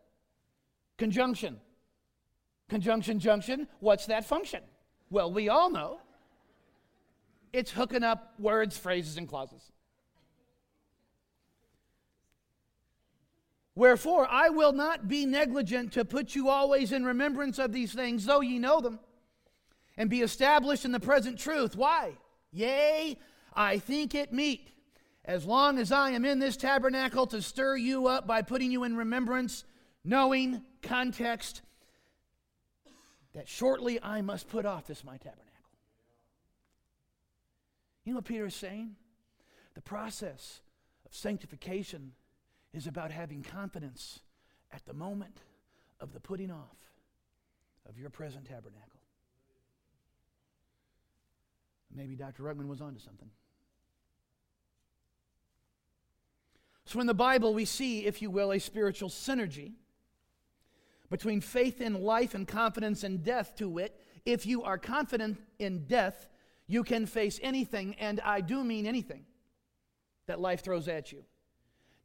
Conjunction. 0.98 1.58
Conjunction, 2.68 3.18
junction, 3.18 3.68
what's 3.80 4.06
that 4.06 4.24
function? 4.24 4.62
Well, 5.10 5.32
we 5.32 5.48
all 5.48 5.70
know 5.70 6.00
it's 7.52 7.70
hooking 7.70 8.02
up 8.02 8.34
words, 8.38 8.76
phrases, 8.76 9.16
and 9.16 9.28
clauses. 9.28 9.62
Wherefore, 13.76 14.26
I 14.30 14.48
will 14.50 14.72
not 14.72 15.08
be 15.08 15.26
negligent 15.26 15.92
to 15.92 16.04
put 16.04 16.34
you 16.34 16.48
always 16.48 16.92
in 16.92 17.04
remembrance 17.04 17.58
of 17.58 17.72
these 17.72 17.92
things, 17.92 18.24
though 18.24 18.40
ye 18.40 18.58
know 18.58 18.80
them, 18.80 18.98
and 19.96 20.10
be 20.10 20.22
established 20.22 20.84
in 20.84 20.92
the 20.92 21.00
present 21.00 21.38
truth. 21.38 21.76
Why? 21.76 22.12
Yea, 22.50 23.18
I 23.54 23.78
think 23.78 24.14
it 24.14 24.32
meet, 24.32 24.70
as 25.24 25.44
long 25.44 25.78
as 25.78 25.92
I 25.92 26.10
am 26.10 26.24
in 26.24 26.38
this 26.38 26.56
tabernacle, 26.56 27.26
to 27.28 27.40
stir 27.40 27.76
you 27.76 28.06
up 28.06 28.26
by 28.26 28.42
putting 28.42 28.70
you 28.70 28.84
in 28.84 28.96
remembrance, 28.96 29.64
knowing 30.04 30.62
context, 30.82 31.62
that 33.34 33.48
shortly 33.48 34.02
I 34.02 34.20
must 34.22 34.48
put 34.48 34.66
off 34.66 34.86
this 34.86 35.04
my 35.04 35.16
tabernacle. 35.16 35.44
You 38.04 38.12
know 38.12 38.18
what 38.18 38.26
Peter 38.26 38.46
is 38.46 38.54
saying? 38.54 38.96
The 39.74 39.80
process 39.80 40.60
of 41.06 41.14
sanctification 41.14 42.12
is 42.72 42.86
about 42.86 43.10
having 43.10 43.42
confidence 43.42 44.20
at 44.72 44.84
the 44.84 44.92
moment 44.92 45.38
of 46.00 46.12
the 46.12 46.20
putting 46.20 46.50
off 46.50 46.76
of 47.88 47.98
your 47.98 48.10
present 48.10 48.46
tabernacle. 48.46 48.93
Maybe 51.94 52.16
Dr. 52.16 52.42
Ruckman 52.42 52.66
was 52.66 52.80
onto 52.80 52.98
something. 52.98 53.30
So, 56.86 57.00
in 57.00 57.06
the 57.06 57.14
Bible, 57.14 57.54
we 57.54 57.64
see, 57.64 58.04
if 58.04 58.20
you 58.20 58.30
will, 58.30 58.52
a 58.52 58.58
spiritual 58.58 59.08
synergy 59.08 59.72
between 61.10 61.40
faith 61.40 61.80
in 61.80 62.02
life 62.02 62.34
and 62.34 62.46
confidence 62.46 63.04
in 63.04 63.18
death, 63.18 63.54
to 63.56 63.68
wit, 63.68 63.98
if 64.26 64.46
you 64.46 64.62
are 64.64 64.78
confident 64.78 65.38
in 65.58 65.86
death, 65.86 66.28
you 66.66 66.82
can 66.82 67.06
face 67.06 67.38
anything, 67.42 67.94
and 68.00 68.20
I 68.20 68.40
do 68.40 68.64
mean 68.64 68.86
anything, 68.86 69.24
that 70.26 70.40
life 70.40 70.62
throws 70.62 70.88
at 70.88 71.12
you. 71.12 71.24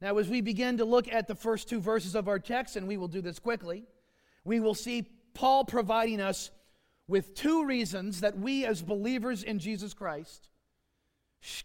Now, 0.00 0.16
as 0.18 0.28
we 0.28 0.40
begin 0.40 0.78
to 0.78 0.84
look 0.84 1.12
at 1.12 1.28
the 1.28 1.34
first 1.34 1.68
two 1.68 1.80
verses 1.80 2.14
of 2.14 2.28
our 2.28 2.38
text, 2.38 2.76
and 2.76 2.86
we 2.86 2.96
will 2.96 3.08
do 3.08 3.20
this 3.20 3.38
quickly, 3.38 3.84
we 4.44 4.60
will 4.60 4.74
see 4.74 5.02
Paul 5.34 5.64
providing 5.64 6.20
us 6.20 6.50
with 7.10 7.34
two 7.34 7.66
reasons 7.66 8.20
that 8.20 8.38
we, 8.38 8.64
as 8.64 8.82
believers 8.82 9.42
in 9.42 9.58
Jesus 9.58 9.92
Christ, 9.92 10.48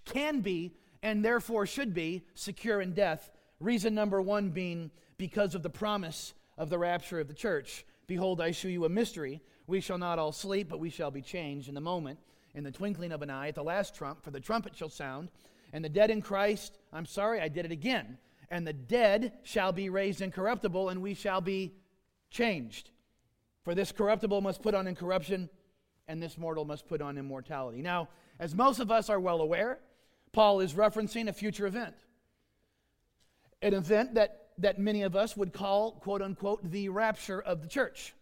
can 0.04 0.42
be 0.42 0.74
and 1.04 1.24
therefore 1.24 1.66
should 1.66 1.94
be 1.94 2.26
secure 2.34 2.82
in 2.82 2.94
death. 2.94 3.32
Reason 3.60 3.94
number 3.94 4.22
one 4.22 4.50
being 4.50 4.92
because 5.18 5.56
of 5.56 5.64
the 5.64 5.70
promise 5.70 6.34
of 6.58 6.70
the 6.70 6.80
rapture 6.80 7.20
of 7.20 7.28
the 7.28 7.34
church. 7.34 7.86
Behold, 8.08 8.42
I 8.42 8.52
shew 8.52 8.70
you 8.70 8.86
a 8.86 8.90
mystery. 8.90 9.42
We 9.68 9.82
shall 9.82 9.98
not 9.98 10.20
all 10.20 10.32
sleep, 10.32 10.68
but 10.70 10.80
we 10.80 10.90
shall 10.90 11.12
be 11.12 11.22
changed 11.22 11.70
in 11.70 11.76
the 11.76 11.82
moment, 11.82 12.20
in 12.54 12.64
the 12.64 12.72
twinkling 12.72 13.12
of 13.12 13.22
an 13.22 13.30
eye, 13.30 13.50
at 13.50 13.56
the 13.56 13.64
last 13.64 13.96
trump, 13.96 14.24
for 14.24 14.32
the 14.32 14.40
trumpet 14.40 14.76
shall 14.76 14.90
sound, 14.90 15.30
and 15.72 15.86
the 15.86 15.90
dead 15.90 16.10
in 16.10 16.22
Christ, 16.22 16.78
I'm 16.92 17.06
sorry, 17.06 17.40
I 17.40 17.48
did 17.48 17.66
it 17.66 17.72
again 17.72 18.18
and 18.50 18.66
the 18.66 18.74
dead 18.74 19.34
shall 19.44 19.72
be 19.72 19.90
raised 19.90 20.22
incorruptible, 20.22 20.90
and 20.90 21.02
we 21.02 21.14
shall 21.14 21.42
be 21.42 21.74
changed. 22.30 22.92
For 23.66 23.74
this 23.74 23.92
corruptible 23.92 24.42
must 24.42 24.62
put 24.62 24.76
on 24.76 24.86
incorruption, 24.86 25.50
and 26.08 26.22
this 26.22 26.38
mortal 26.38 26.66
must 26.66 26.88
put 26.88 27.02
on 27.02 27.18
immortality. 27.18 27.82
Now, 27.82 28.10
as 28.40 28.54
most 28.54 28.80
of 28.80 28.92
us 28.92 29.10
are 29.10 29.20
well 29.20 29.42
aware, 29.42 29.80
Paul 30.32 30.60
is 30.60 30.74
referencing 30.74 31.28
a 31.28 31.34
future 31.34 31.66
event. 31.66 31.96
An 33.64 33.74
event 33.74 34.14
that, 34.14 34.50
that 34.60 34.78
many 34.78 35.02
of 35.02 35.16
us 35.16 35.36
would 35.36 35.52
call, 35.52 35.94
quote 35.94 36.22
unquote, 36.22 36.70
the 36.70 36.90
rapture 36.90 37.42
of 37.42 37.64
the 37.64 37.68
church. 37.68 38.14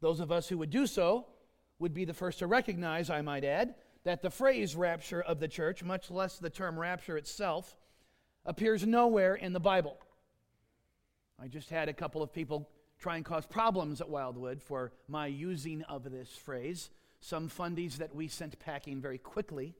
Those 0.00 0.20
of 0.20 0.30
us 0.30 0.48
who 0.48 0.58
would 0.58 0.70
do 0.70 0.86
so 0.86 1.26
would 1.80 1.92
be 1.92 2.04
the 2.04 2.14
first 2.14 2.38
to 2.38 2.46
recognize, 2.46 3.10
I 3.10 3.20
might 3.20 3.44
add, 3.44 3.74
that 4.04 4.22
the 4.22 4.30
phrase 4.30 4.76
rapture 4.76 5.22
of 5.22 5.40
the 5.40 5.48
church, 5.48 5.82
much 5.82 6.08
less 6.08 6.38
the 6.38 6.50
term 6.50 6.78
rapture 6.78 7.16
itself, 7.16 7.76
appears 8.46 8.86
nowhere 8.86 9.34
in 9.34 9.52
the 9.52 9.60
Bible. 9.60 9.98
I 11.40 11.48
just 11.48 11.68
had 11.68 11.88
a 11.88 11.92
couple 11.92 12.22
of 12.22 12.32
people 12.32 12.68
try 13.02 13.16
and 13.16 13.24
cause 13.24 13.44
problems 13.44 14.00
at 14.00 14.08
Wildwood 14.08 14.62
for 14.62 14.92
my 15.08 15.26
using 15.26 15.82
of 15.82 16.08
this 16.08 16.30
phrase. 16.30 16.90
Some 17.20 17.48
fundies 17.48 17.96
that 17.96 18.14
we 18.14 18.28
sent 18.28 18.58
packing 18.60 19.00
very 19.00 19.18
quickly. 19.18 19.74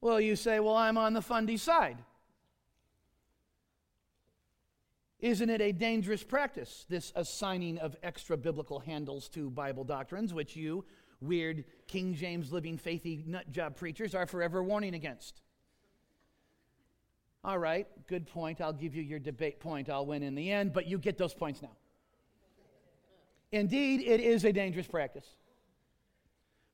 well, 0.00 0.20
you 0.20 0.36
say, 0.36 0.60
well, 0.60 0.76
I'm 0.76 0.96
on 0.96 1.14
the 1.14 1.22
fundy 1.22 1.56
side. 1.56 1.98
Isn't 5.18 5.50
it 5.50 5.60
a 5.60 5.72
dangerous 5.72 6.22
practice, 6.22 6.86
this 6.88 7.12
assigning 7.16 7.78
of 7.78 7.96
extra 8.02 8.36
biblical 8.36 8.78
handles 8.78 9.28
to 9.30 9.50
Bible 9.50 9.84
doctrines, 9.84 10.32
which 10.32 10.56
you, 10.56 10.84
weird 11.20 11.64
King 11.88 12.14
James 12.14 12.52
living 12.52 12.78
faithy 12.78 13.26
nut 13.26 13.50
job 13.50 13.76
preachers, 13.76 14.14
are 14.14 14.26
forever 14.26 14.62
warning 14.62 14.94
against? 14.94 15.40
All 17.44 17.58
right, 17.58 17.86
good 18.06 18.26
point. 18.26 18.60
I'll 18.60 18.72
give 18.72 18.94
you 18.94 19.02
your 19.02 19.18
debate 19.18 19.58
point. 19.58 19.90
I'll 19.90 20.06
win 20.06 20.22
in 20.22 20.34
the 20.34 20.50
end, 20.50 20.72
but 20.72 20.86
you 20.86 20.98
get 20.98 21.18
those 21.18 21.34
points 21.34 21.60
now. 21.60 21.76
Indeed, 23.50 24.00
it 24.00 24.20
is 24.20 24.44
a 24.44 24.52
dangerous 24.52 24.86
practice 24.86 25.26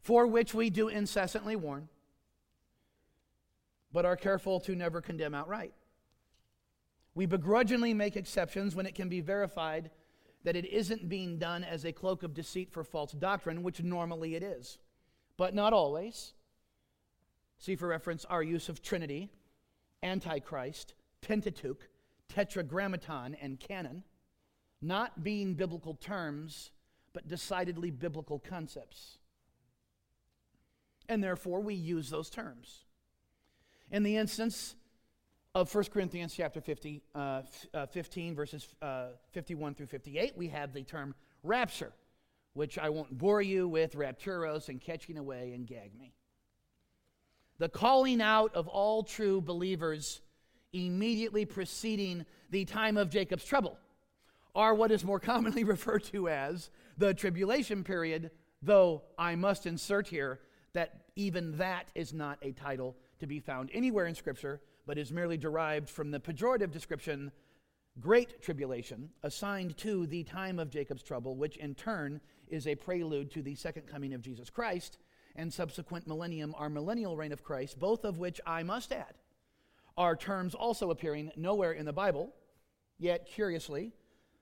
for 0.00 0.26
which 0.26 0.54
we 0.54 0.70
do 0.70 0.88
incessantly 0.88 1.57
warn, 1.57 1.88
but 3.92 4.04
are 4.04 4.16
careful 4.16 4.61
to 4.61 4.74
never 4.74 5.00
condemn 5.00 5.35
outright. 5.35 5.74
We 7.14 7.26
begrudgingly 7.26 7.94
make 7.94 8.16
exceptions 8.16 8.74
when 8.74 8.87
it 8.87 8.94
can 8.94 9.09
be 9.09 9.20
verified 9.20 9.90
that 10.44 10.57
it 10.57 10.66
isn't 10.66 11.09
being 11.09 11.37
done 11.37 11.64
as 11.64 11.85
a 11.85 11.92
cloak 11.92 12.22
of 12.22 12.33
deceit 12.33 12.70
for 12.72 12.85
false 12.85 13.12
doctrine, 13.12 13.62
which 13.62 13.83
normally 13.83 14.35
it 14.35 14.42
is, 14.42 14.78
but 15.37 15.54
not 15.54 15.72
always. 15.72 16.33
See 17.59 17.74
for 17.74 17.88
reference 17.88 18.24
our 18.26 18.42
use 18.42 18.68
of 18.68 18.81
Trinity, 18.81 19.31
Antichrist, 20.02 20.94
Pentateuch, 21.20 21.88
Tetragrammaton, 22.28 23.37
and 23.40 23.58
canon, 23.58 24.04
not 24.80 25.22
being 25.22 25.54
biblical 25.54 25.94
terms, 25.94 26.70
but 27.12 27.26
decidedly 27.26 27.90
biblical 27.90 28.38
concepts. 28.38 29.18
And 31.08 31.24
therefore, 31.24 31.61
we 31.61 31.74
use 31.74 32.11
those 32.11 32.30
terms. 32.30 32.84
In 33.90 34.02
the 34.02 34.16
instance 34.16 34.76
of 35.54 35.74
1 35.74 35.84
Corinthians 35.84 36.34
chapter 36.34 36.61
50, 36.61 37.02
uh, 37.14 37.42
uh, 37.72 37.87
15, 37.87 38.34
verses 38.34 38.68
uh, 38.82 39.08
51 39.32 39.74
through 39.74 39.87
58, 39.87 40.37
we 40.37 40.48
have 40.48 40.72
the 40.72 40.82
term 40.82 41.14
rapture, 41.42 41.92
which 42.52 42.78
I 42.78 42.90
won't 42.90 43.16
bore 43.16 43.40
you 43.40 43.66
with 43.66 43.94
rapturos 43.94 44.68
and 44.68 44.80
catching 44.80 45.16
away 45.16 45.52
and 45.54 45.66
gag 45.66 45.98
me. 45.98 46.12
The 47.58 47.68
calling 47.68 48.20
out 48.20 48.54
of 48.54 48.68
all 48.68 49.02
true 49.02 49.40
believers 49.40 50.20
immediately 50.72 51.44
preceding 51.44 52.24
the 52.50 52.64
time 52.64 52.96
of 52.96 53.10
Jacob's 53.10 53.44
trouble 53.44 53.78
are 54.54 54.74
what 54.74 54.90
is 54.90 55.04
more 55.04 55.20
commonly 55.20 55.64
referred 55.74 56.04
to 56.04 56.28
as 56.28 56.70
the 56.96 57.14
tribulation 57.14 57.84
period, 57.84 58.30
though 58.62 59.02
I 59.18 59.34
must 59.34 59.66
insert 59.66 60.06
here 60.08 60.40
that 60.72 61.06
even 61.16 61.56
that 61.58 61.90
is 61.94 62.12
not 62.12 62.38
a 62.42 62.52
title 62.52 62.96
to 63.20 63.26
be 63.26 63.40
found 63.40 63.70
anywhere 63.72 64.06
in 64.06 64.14
Scripture 64.14 64.60
but 64.86 64.96
is 64.96 65.12
merely 65.12 65.36
derived 65.36 65.90
from 65.90 66.10
the 66.10 66.18
pejorative 66.18 66.70
description 66.70 67.30
great 68.00 68.40
tribulation 68.40 69.10
assigned 69.22 69.76
to 69.76 70.06
the 70.06 70.22
time 70.24 70.58
of 70.58 70.70
Jacob's 70.70 71.02
trouble, 71.02 71.36
which 71.36 71.56
in 71.56 71.74
turn 71.74 72.20
is 72.48 72.66
a 72.66 72.74
prelude 72.74 73.30
to 73.32 73.42
the 73.42 73.54
second 73.54 73.86
coming 73.86 74.14
of 74.14 74.22
Jesus 74.22 74.48
Christ 74.48 74.98
and 75.38 75.53
subsequent 75.53 76.07
millennium, 76.07 76.55
our 76.59 76.68
millennial 76.68 77.16
reign 77.16 77.33
of 77.33 77.42
Christ, 77.42 77.79
both 77.79 78.05
of 78.05 78.18
which 78.18 78.40
I 78.44 78.62
must 78.62 78.92
add 78.92 79.14
are 79.96 80.14
terms 80.14 80.55
also 80.55 80.90
appearing 80.90 81.33
nowhere 81.37 81.72
in 81.72 81.87
the 81.87 81.92
Bible, 81.92 82.35
yet 82.98 83.27
curiously 83.27 83.92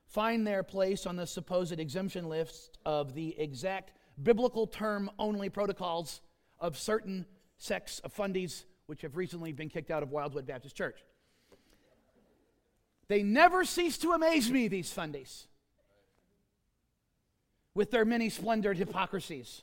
find 0.07 0.47
their 0.47 0.63
place 0.63 1.07
on 1.07 1.17
the 1.17 1.27
supposed 1.27 1.79
exemption 1.79 2.29
list 2.29 2.79
of 2.85 3.15
the 3.15 3.39
exact 3.39 3.93
biblical 4.23 4.67
term 4.67 5.11
only 5.19 5.49
protocols 5.49 6.21
of 6.59 6.79
certain 6.79 7.27
sects 7.59 8.01
of 8.01 8.15
fundies 8.15 8.65
which 8.87 9.03
have 9.03 9.17
recently 9.17 9.53
been 9.53 9.69
kicked 9.69 9.91
out 9.91 10.03
of 10.03 10.11
Wildwood 10.11 10.47
Baptist 10.47 10.77
Church. 10.77 11.05
They 13.09 13.23
never 13.23 13.65
cease 13.65 13.99
to 13.99 14.13
amaze 14.13 14.51
me, 14.51 14.69
these 14.69 14.93
fundies, 14.93 15.47
with 17.75 17.91
their 17.91 18.05
many 18.05 18.31
splendored 18.31 18.79
hypocrisies. 18.79 19.63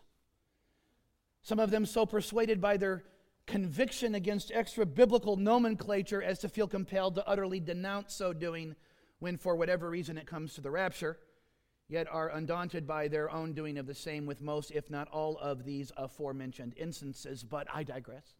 Some 1.43 1.59
of 1.59 1.71
them 1.71 1.85
so 1.85 2.05
persuaded 2.05 2.59
by 2.59 2.77
their 2.77 3.03
conviction 3.45 4.15
against 4.15 4.51
extra 4.53 4.85
biblical 4.85 5.35
nomenclature 5.35 6.23
as 6.23 6.39
to 6.39 6.49
feel 6.49 6.67
compelled 6.67 7.15
to 7.15 7.27
utterly 7.27 7.59
denounce 7.59 8.13
so 8.13 8.33
doing 8.33 8.75
when, 9.19 9.37
for 9.37 9.55
whatever 9.55 9.89
reason, 9.89 10.17
it 10.17 10.25
comes 10.25 10.53
to 10.53 10.61
the 10.61 10.71
rapture, 10.71 11.19
yet 11.87 12.07
are 12.09 12.29
undaunted 12.29 12.87
by 12.87 13.07
their 13.07 13.29
own 13.29 13.53
doing 13.53 13.77
of 13.77 13.85
the 13.85 13.93
same 13.93 14.25
with 14.25 14.41
most, 14.41 14.71
if 14.71 14.89
not 14.89 15.07
all, 15.09 15.37
of 15.37 15.65
these 15.65 15.91
aforementioned 15.97 16.73
instances. 16.77 17.43
But 17.43 17.67
I 17.73 17.83
digress. 17.83 18.35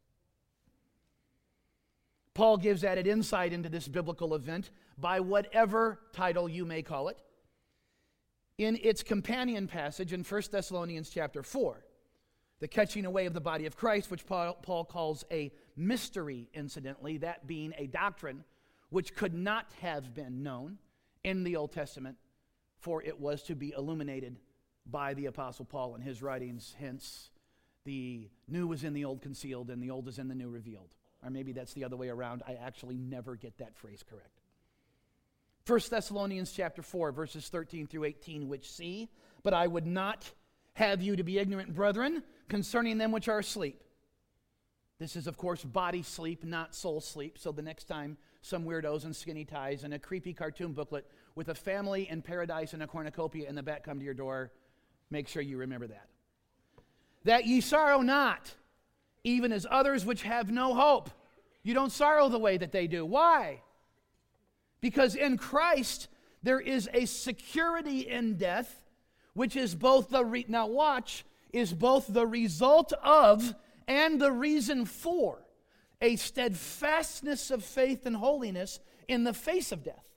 Paul 2.34 2.58
gives 2.58 2.84
added 2.84 3.06
insight 3.06 3.54
into 3.54 3.70
this 3.70 3.88
biblical 3.88 4.34
event 4.34 4.72
by 4.98 5.20
whatever 5.20 6.00
title 6.14 6.50
you 6.50 6.66
may 6.66 6.82
call 6.82 7.10
it 7.10 7.18
in 8.58 8.78
its 8.82 9.04
companion 9.04 9.68
passage 9.68 10.14
in 10.14 10.24
1 10.24 10.42
Thessalonians 10.52 11.10
chapter 11.10 11.44
4, 11.44 11.84
the 12.64 12.68
catching 12.70 13.04
away 13.06 13.26
of 13.26 13.34
the 13.34 13.42
body 13.42 13.66
of 13.66 13.76
Christ, 13.76 14.10
which 14.10 14.26
Paul, 14.26 14.54
Paul 14.54 14.86
calls 14.86 15.26
a 15.30 15.52
mystery, 15.76 16.48
incidentally, 16.54 17.18
that 17.18 17.46
being 17.46 17.74
a 17.78 17.88
doctrine 17.88 18.46
which 18.90 19.14
could 19.18 19.34
not 19.34 19.66
have 19.82 20.14
been 20.14 20.44
known 20.44 20.78
in 21.26 21.44
the 21.44 21.58
Old 21.58 21.74
Testament, 21.74 22.16
for 22.80 23.04
it 23.04 23.20
was 23.20 23.44
to 23.44 23.56
be 23.56 23.74
illuminated 23.78 24.40
by 24.90 25.14
the 25.14 25.26
Apostle 25.26 25.66
Paul 25.66 25.96
in 25.96 26.02
his 26.02 26.22
writings. 26.22 26.74
Hence, 26.80 27.32
the 27.84 28.30
new 28.48 28.66
was 28.66 28.86
in 28.86 28.94
the 28.94 29.04
old 29.04 29.22
concealed, 29.22 29.70
and 29.70 29.84
the 29.84 29.92
old 29.92 30.08
is 30.08 30.18
in 30.18 30.30
the 30.30 30.36
new 30.36 30.48
revealed. 30.48 30.96
Or 31.22 31.30
maybe 31.30 31.52
that's 31.52 31.74
the 31.74 31.84
other 31.84 31.98
way 31.98 32.08
around. 32.08 32.44
I 32.48 32.54
actually 32.54 32.96
never 32.96 33.36
get 33.36 33.58
that 33.58 33.76
phrase 33.76 34.06
correct. 34.10 34.40
1 35.68 35.82
Thessalonians 35.90 36.54
chapter 36.54 36.82
4 36.82 37.12
verses 37.12 37.50
13 37.50 37.88
through 37.88 38.06
18 38.06 38.48
which 38.48 38.72
see 38.72 39.10
but 39.44 39.54
I 39.54 39.68
would 39.68 39.86
not 39.86 40.30
have 40.74 41.02
you 41.02 41.16
to 41.16 41.24
be 41.24 41.40
ignorant 41.40 41.74
brethren 41.74 42.24
concerning 42.50 42.98
them 42.98 43.12
which 43.12 43.28
are 43.28 43.40
asleep. 43.40 43.82
This 45.00 45.16
is 45.16 45.28
of 45.28 45.38
course 45.38 45.64
body 45.64 46.02
sleep 46.02 46.44
not 46.44 46.76
soul 46.76 47.02
sleep. 47.02 47.38
So 47.38 47.52
the 47.52 47.62
next 47.62 47.86
time 47.86 48.18
some 48.42 48.66
weirdos 48.66 49.06
in 49.06 49.14
skinny 49.14 49.46
ties 49.46 49.84
and 49.84 49.94
a 49.94 50.00
creepy 50.00 50.34
cartoon 50.34 50.74
booklet 50.74 51.10
with 51.36 51.50
a 51.50 51.56
family 51.56 52.10
in 52.10 52.22
paradise 52.22 52.74
and 52.74 52.84
a 52.84 52.88
cornucopia 52.88 53.48
in 53.48 53.56
the 53.56 53.64
back 53.64 53.84
come 53.84 54.00
to 54.00 54.06
your 54.06 54.14
door, 54.14 54.52
make 55.10 55.28
sure 55.28 55.42
you 55.42 55.58
remember 55.58 55.88
that. 55.88 56.08
That 57.24 57.46
ye 57.46 57.62
sorrow 57.62 58.02
not 58.02 58.54
even 59.24 59.52
as 59.52 59.66
others 59.70 60.06
which 60.06 60.24
have 60.24 60.52
no 60.52 60.74
hope. 60.74 61.10
You 61.64 61.74
don't 61.74 61.92
sorrow 61.92 62.28
the 62.30 62.40
way 62.40 62.58
that 62.58 62.72
they 62.72 62.88
do. 62.88 63.06
Why? 63.06 63.62
Because 64.82 65.16
in 65.16 65.38
Christ 65.38 66.10
there 66.44 66.60
is 66.60 66.90
a 66.94 67.06
security 67.06 68.02
in 68.02 68.36
death, 68.36 68.84
which 69.34 69.56
is 69.56 69.76
both 69.76 70.10
the 70.10 70.24
re- 70.24 70.46
now 70.48 70.68
watch 70.68 71.26
is 71.52 71.74
both 71.74 72.08
the 72.08 72.26
result 72.26 72.94
of 73.04 73.56
and 73.88 74.20
the 74.20 74.32
reason 74.32 74.86
for 74.86 75.40
a 76.02 76.16
steadfastness 76.16 77.52
of 77.52 77.64
faith 77.64 78.06
and 78.06 78.16
holiness 78.16 78.80
in 79.08 79.24
the 79.24 79.34
face 79.34 79.72
of 79.72 79.84
death. 79.84 80.10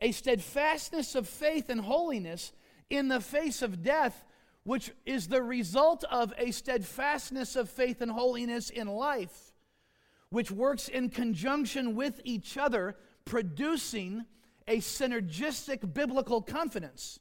A 0.00 0.12
steadfastness 0.12 1.14
of 1.14 1.28
faith 1.28 1.68
and 1.68 1.80
holiness 1.80 2.52
in 2.90 3.08
the 3.08 3.20
face 3.20 3.62
of 3.62 3.82
death 3.82 4.24
which 4.64 4.92
is 5.04 5.28
the 5.28 5.42
result 5.42 6.04
of 6.04 6.32
a 6.38 6.50
steadfastness 6.50 7.56
of 7.56 7.68
faith 7.68 8.00
and 8.00 8.12
holiness 8.12 8.70
in 8.70 8.86
life, 8.86 9.52
which 10.30 10.50
works 10.50 10.88
in 10.88 11.08
conjunction 11.08 11.96
with 11.96 12.20
each 12.24 12.56
other, 12.56 12.96
producing 13.24 14.24
a 14.68 14.78
synergistic 14.78 15.92
biblical 15.92 16.40
confidence. 16.40 17.18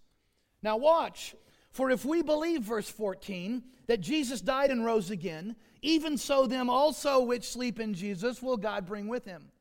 Now, 0.63 0.78
watch. 0.78 1.36
For 1.71 1.89
if 1.89 2.06
we 2.06 2.21
believe, 2.21 2.63
verse 2.63 2.89
14, 2.89 3.63
that 3.88 4.02
Jesus 4.02 4.41
died 4.41 4.71
and 4.71 4.86
rose 4.86 5.10
again, 5.10 5.56
even 5.82 6.17
so 6.17 6.45
them 6.45 6.69
also 6.69 7.21
which 7.21 7.50
sleep 7.50 7.80
in 7.80 7.93
Jesus 7.93 8.41
will 8.41 8.58
God 8.58 8.86
bring 8.86 9.08
with 9.08 9.26
him. 9.26 9.52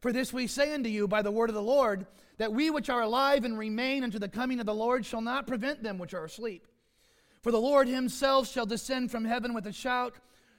For 0.00 0.12
this 0.12 0.32
we 0.32 0.46
say 0.46 0.74
unto 0.74 0.90
you 0.90 1.06
by 1.06 1.22
the 1.22 1.30
word 1.30 1.48
of 1.48 1.54
the 1.54 1.62
Lord, 1.62 2.06
that 2.38 2.52
we 2.52 2.70
which 2.70 2.90
are 2.90 3.02
alive 3.02 3.44
and 3.44 3.56
remain 3.56 4.02
unto 4.02 4.18
the 4.18 4.28
coming 4.28 4.58
of 4.58 4.66
the 4.66 4.74
Lord 4.74 5.06
shall 5.06 5.20
not 5.20 5.46
prevent 5.46 5.82
them 5.82 5.98
which 5.98 6.14
are 6.14 6.24
asleep. 6.24 6.66
For 7.42 7.52
the 7.52 7.60
Lord 7.60 7.88
himself 7.88 8.48
shall 8.48 8.66
descend 8.66 9.10
from 9.10 9.24
heaven 9.24 9.54
with 9.54 9.66
a 9.66 9.72
shout, 9.72 10.16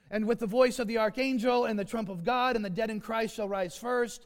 and 0.10 0.25
with 0.25 0.39
the 0.39 0.47
voice 0.47 0.79
of 0.79 0.88
the 0.88 0.97
archangel, 0.97 1.65
and 1.65 1.77
the 1.77 1.86
trump 1.86 2.10
of 2.10 2.23
God, 2.23 2.56
and 2.56 2.63
the 2.63 2.69
dead 2.69 2.89
in 2.89 2.99
Christ 2.99 3.36
shall 3.36 3.47
rise 3.47 3.75
first. 3.75 4.25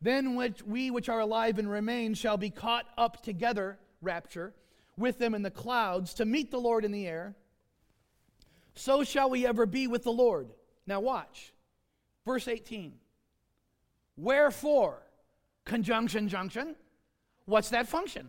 Then 0.00 0.34
which 0.34 0.62
we 0.62 0.90
which 0.90 1.08
are 1.08 1.20
alive 1.20 1.58
and 1.58 1.70
remain 1.70 2.14
shall 2.14 2.36
be 2.36 2.50
caught 2.50 2.86
up 2.96 3.22
together, 3.22 3.78
rapture 4.00 4.54
with 4.96 5.18
them 5.18 5.34
in 5.34 5.42
the 5.42 5.50
clouds 5.50 6.14
to 6.14 6.24
meet 6.24 6.50
the 6.50 6.60
Lord 6.60 6.84
in 6.84 6.92
the 6.92 7.06
air. 7.06 7.34
So 8.74 9.04
shall 9.04 9.30
we 9.30 9.46
ever 9.46 9.66
be 9.66 9.86
with 9.86 10.04
the 10.04 10.12
Lord. 10.12 10.48
Now, 10.86 11.00
watch. 11.00 11.52
Verse 12.24 12.48
18. 12.48 12.94
Wherefore, 14.16 15.02
conjunction, 15.64 16.28
junction. 16.28 16.76
What's 17.46 17.70
that 17.70 17.88
function? 17.88 18.28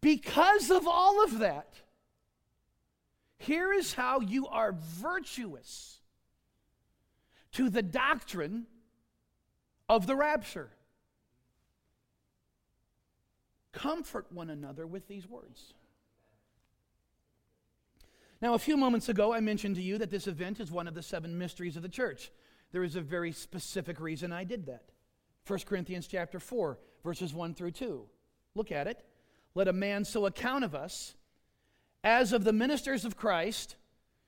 Because 0.00 0.70
of 0.70 0.86
all 0.86 1.22
of 1.22 1.40
that, 1.40 1.74
here 3.38 3.72
is 3.72 3.94
how 3.94 4.20
you 4.20 4.46
are 4.46 4.72
virtuous 4.72 6.00
to 7.52 7.68
the 7.68 7.82
doctrine 7.82 8.66
of 9.88 10.06
the 10.06 10.16
rapture. 10.16 10.70
Comfort 13.80 14.26
one 14.30 14.50
another 14.50 14.86
with 14.86 15.08
these 15.08 15.26
words. 15.26 15.72
Now, 18.42 18.52
a 18.52 18.58
few 18.58 18.76
moments 18.76 19.08
ago, 19.08 19.32
I 19.32 19.40
mentioned 19.40 19.76
to 19.76 19.82
you 19.82 19.96
that 19.98 20.10
this 20.10 20.26
event 20.26 20.60
is 20.60 20.70
one 20.70 20.86
of 20.86 20.94
the 20.94 21.02
seven 21.02 21.38
mysteries 21.38 21.76
of 21.76 21.82
the 21.82 21.88
church. 21.88 22.30
There 22.72 22.84
is 22.84 22.94
a 22.94 23.00
very 23.00 23.32
specific 23.32 23.98
reason 23.98 24.32
I 24.32 24.44
did 24.44 24.66
that. 24.66 24.84
1 25.46 25.60
Corinthians 25.60 26.06
chapter 26.06 26.38
4, 26.38 26.78
verses 27.02 27.32
1 27.32 27.54
through 27.54 27.70
2. 27.70 28.04
Look 28.54 28.70
at 28.70 28.86
it. 28.86 29.02
Let 29.54 29.66
a 29.66 29.72
man 29.72 30.04
so 30.04 30.26
account 30.26 30.64
of 30.64 30.74
us 30.74 31.14
as 32.04 32.34
of 32.34 32.44
the 32.44 32.52
ministers 32.52 33.06
of 33.06 33.16
Christ 33.16 33.76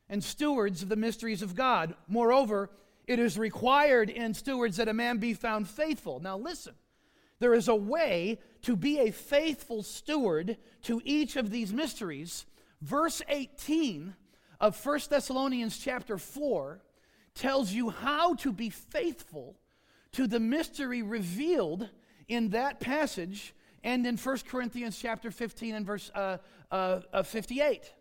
and 0.08 0.24
stewards 0.24 0.82
of 0.82 0.88
the 0.88 0.96
mysteries 0.96 1.42
of 1.42 1.54
God. 1.54 1.94
Moreover, 2.08 2.70
it 3.06 3.18
is 3.18 3.36
required 3.36 4.08
in 4.08 4.32
stewards 4.32 4.78
that 4.78 4.88
a 4.88 4.94
man 4.94 5.18
be 5.18 5.34
found 5.34 5.68
faithful. 5.68 6.20
Now, 6.20 6.38
listen. 6.38 6.72
There 7.42 7.54
is 7.54 7.66
a 7.66 7.74
way 7.74 8.38
to 8.62 8.76
be 8.76 9.00
a 9.00 9.10
faithful 9.10 9.82
steward 9.82 10.58
to 10.82 11.02
each 11.04 11.34
of 11.34 11.50
these 11.50 11.72
mysteries. 11.72 12.46
Verse 12.80 13.20
18 13.28 14.14
of 14.60 14.86
1 14.86 15.00
Thessalonians 15.10 15.76
chapter 15.76 16.18
4 16.18 16.80
tells 17.34 17.72
you 17.72 17.90
how 17.90 18.34
to 18.34 18.52
be 18.52 18.70
faithful 18.70 19.56
to 20.12 20.28
the 20.28 20.38
mystery 20.38 21.02
revealed 21.02 21.88
in 22.28 22.50
that 22.50 22.78
passage 22.78 23.56
and 23.82 24.06
in 24.06 24.16
1 24.16 24.38
Corinthians 24.48 24.96
chapter 24.96 25.32
15 25.32 25.74
and 25.74 25.84
verse 25.84 26.12
uh, 26.14 26.38
uh, 26.70 27.24
58. 27.24 27.92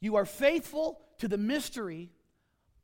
You 0.00 0.16
are 0.16 0.26
faithful 0.26 0.98
to 1.18 1.28
the 1.28 1.38
mystery 1.38 2.10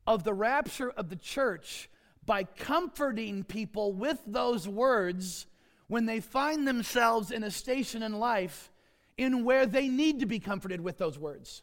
of 0.07 0.23
the 0.23 0.33
rapture 0.33 0.89
of 0.89 1.09
the 1.09 1.17
church 1.17 1.89
by 2.25 2.43
comforting 2.43 3.43
people 3.43 3.93
with 3.93 4.19
those 4.25 4.67
words 4.67 5.45
when 5.87 6.05
they 6.05 6.19
find 6.19 6.67
themselves 6.67 7.31
in 7.31 7.43
a 7.43 7.51
station 7.51 8.01
in 8.01 8.19
life 8.19 8.71
in 9.17 9.45
where 9.45 9.65
they 9.65 9.87
need 9.87 10.19
to 10.19 10.25
be 10.25 10.39
comforted 10.39 10.81
with 10.81 10.97
those 10.97 11.17
words. 11.17 11.61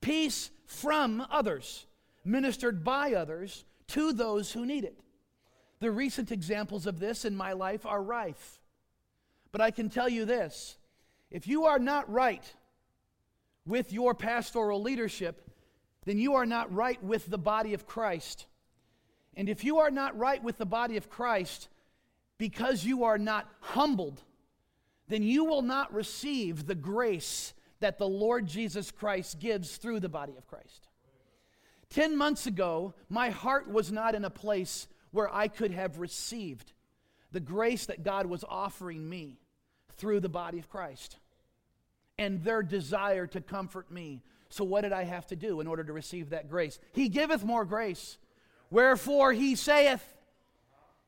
Peace 0.00 0.50
from 0.66 1.26
others, 1.30 1.86
ministered 2.24 2.84
by 2.84 3.14
others 3.14 3.64
to 3.88 4.12
those 4.12 4.52
who 4.52 4.66
need 4.66 4.84
it. 4.84 4.98
The 5.80 5.90
recent 5.90 6.32
examples 6.32 6.86
of 6.86 6.98
this 6.98 7.24
in 7.24 7.36
my 7.36 7.52
life 7.52 7.84
are 7.84 8.02
rife. 8.02 8.60
But 9.52 9.60
I 9.60 9.70
can 9.70 9.88
tell 9.88 10.08
you 10.08 10.24
this 10.24 10.76
if 11.30 11.46
you 11.46 11.64
are 11.64 11.78
not 11.78 12.10
right 12.10 12.44
with 13.66 13.92
your 13.92 14.14
pastoral 14.14 14.80
leadership, 14.80 15.50
then 16.04 16.18
you 16.18 16.34
are 16.34 16.46
not 16.46 16.72
right 16.72 17.02
with 17.02 17.26
the 17.26 17.38
body 17.38 17.74
of 17.74 17.86
Christ. 17.86 18.46
And 19.36 19.48
if 19.48 19.64
you 19.64 19.78
are 19.78 19.90
not 19.90 20.18
right 20.18 20.42
with 20.42 20.58
the 20.58 20.66
body 20.66 20.96
of 20.96 21.10
Christ 21.10 21.68
because 22.38 22.84
you 22.84 23.04
are 23.04 23.18
not 23.18 23.48
humbled, 23.60 24.22
then 25.08 25.22
you 25.22 25.44
will 25.44 25.62
not 25.62 25.92
receive 25.92 26.66
the 26.66 26.74
grace 26.74 27.52
that 27.80 27.98
the 27.98 28.08
Lord 28.08 28.46
Jesus 28.46 28.90
Christ 28.90 29.38
gives 29.38 29.76
through 29.76 30.00
the 30.00 30.08
body 30.08 30.34
of 30.36 30.46
Christ. 30.46 30.88
Ten 31.90 32.16
months 32.16 32.46
ago, 32.46 32.94
my 33.08 33.30
heart 33.30 33.70
was 33.70 33.92
not 33.92 34.14
in 34.14 34.24
a 34.24 34.30
place 34.30 34.88
where 35.12 35.32
I 35.32 35.48
could 35.48 35.70
have 35.70 35.98
received 35.98 36.72
the 37.32 37.40
grace 37.40 37.86
that 37.86 38.02
God 38.02 38.26
was 38.26 38.44
offering 38.48 39.08
me 39.08 39.38
through 39.96 40.20
the 40.20 40.28
body 40.28 40.58
of 40.58 40.68
Christ 40.68 41.16
and 42.18 42.42
their 42.42 42.62
desire 42.62 43.26
to 43.28 43.40
comfort 43.40 43.90
me. 43.90 44.22
So, 44.48 44.64
what 44.64 44.82
did 44.82 44.92
I 44.92 45.04
have 45.04 45.26
to 45.28 45.36
do 45.36 45.60
in 45.60 45.66
order 45.66 45.84
to 45.84 45.92
receive 45.92 46.30
that 46.30 46.48
grace? 46.48 46.78
He 46.92 47.08
giveth 47.08 47.44
more 47.44 47.64
grace. 47.64 48.18
Wherefore 48.70 49.32
he 49.32 49.54
saith, 49.54 50.02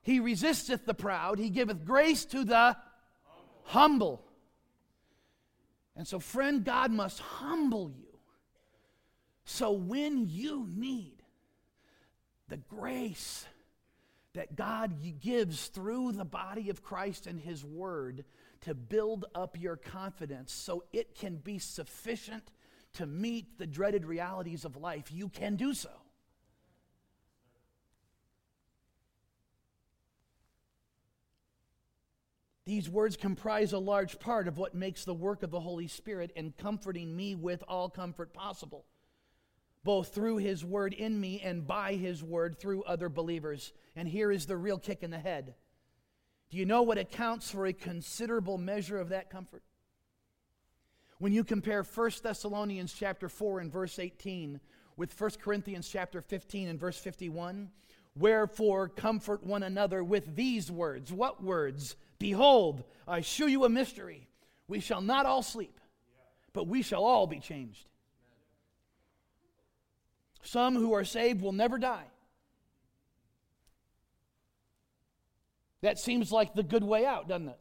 He 0.03 0.21
resisteth 0.21 0.87
the 0.87 0.94
proud, 0.94 1.38
He 1.38 1.51
giveth 1.51 1.85
grace 1.85 2.25
to 2.27 2.44
the 2.44 2.77
humble. 3.64 4.25
And 5.97 6.07
so, 6.07 6.21
friend, 6.21 6.64
God 6.64 6.92
must 6.92 7.18
humble 7.21 7.90
you. 7.90 8.18
So 9.44 9.73
when 9.73 10.29
you 10.29 10.68
need 10.71 11.23
the 12.49 12.59
grace 12.59 13.44
that 14.35 14.55
God 14.55 14.94
gives 15.21 15.66
through 15.66 16.12
the 16.12 16.25
body 16.25 16.71
of 16.71 16.83
Christ 16.83 17.27
and 17.27 17.40
His 17.40 17.64
Word 17.64 18.25
to 18.62 18.75
build 18.75 19.25
up 19.35 19.59
your 19.59 19.77
confidence 19.77 20.53
so 20.53 20.85
it 20.92 21.14
can 21.14 21.37
be 21.37 21.59
sufficient 21.59 22.44
to 22.94 23.07
meet 23.07 23.59
the 23.59 23.66
dreaded 23.66 24.05
realities 24.05 24.64
of 24.64 24.77
life, 24.77 25.11
you 25.12 25.29
can 25.29 25.57
do 25.57 25.75
so. 25.75 25.90
These 32.69 32.91
words 32.91 33.17
comprise 33.17 33.73
a 33.73 33.79
large 33.79 34.19
part 34.19 34.47
of 34.47 34.59
what 34.59 34.75
makes 34.75 35.07
the 35.07 35.15
work 35.15 35.43
of 35.43 35.51
the 35.51 35.59
Holy 35.59 35.89
Spirit 35.89 36.33
in 36.37 36.53
comforting 36.59 37.17
me 37.17 37.35
with 37.35 37.65
all 37.67 37.89
comfort 37.89 38.35
possible, 38.35 38.85
both 39.85 40.15
through 40.15 40.37
His 40.37 40.67
word 40.67 40.93
in 40.93 41.19
me 41.19 41.41
and 41.43 41.67
by 41.67 41.95
His 41.95 42.23
word 42.23 42.59
through 42.59 42.83
other 42.83 43.09
believers. 43.09 43.73
And 43.97 44.07
here 44.07 44.31
is 44.31 44.45
the 44.45 44.59
real 44.59 44.79
kick 44.79 45.03
in 45.03 45.11
the 45.11 45.19
head. 45.19 45.55
Do 46.51 46.59
you 46.59 46.67
know 46.67 46.83
what 46.83 46.99
accounts 46.99 47.51
for 47.51 47.65
a 47.65 47.73
considerable 47.73 48.59
measure 48.59 48.99
of 48.99 49.09
that 49.09 49.31
comfort? 49.31 49.63
When 51.17 51.33
you 51.33 51.45
compare 51.45 51.83
1 51.83 52.11
Thessalonians 52.23 52.93
chapter 52.93 53.31
4 53.31 53.61
and 53.61 53.73
verse 53.73 53.99
18 53.99 54.61
with 54.95 55.19
1 55.19 55.31
Corinthians 55.43 55.89
chapter 55.89 56.21
15 56.21 56.69
and 56.69 56.79
verse 56.79 56.99
51, 56.99 57.71
wherefore 58.15 58.91
comfort 58.91 59.43
one 59.43 59.63
another 59.63 60.05
with 60.05 60.37
these 60.37 60.71
words. 60.71 61.11
What 61.11 61.43
words? 61.43 61.97
Behold, 62.19 62.85
I 63.07 63.21
shew 63.21 63.47
you 63.47 63.65
a 63.65 63.69
mystery. 63.69 64.29
We 64.67 64.81
shall 64.81 65.01
not 65.01 65.27
all 65.27 65.43
sleep, 65.43 65.81
but 66.53 66.67
we 66.67 66.83
shall 66.83 67.05
all 67.05 67.27
be 67.27 67.41
changed. 67.41 67.89
Some 70.43 70.75
who 70.75 70.93
are 70.95 71.05
saved 71.05 71.43
will 71.43 71.53
never 71.53 71.79
die. 71.79 72.07
That 75.81 75.99
seems 75.99 76.33
like 76.33 76.55
the 76.55 76.63
good 76.63 76.83
way 76.83 77.07
out, 77.07 77.29
doesn't 77.29 77.49
it? 77.49 77.59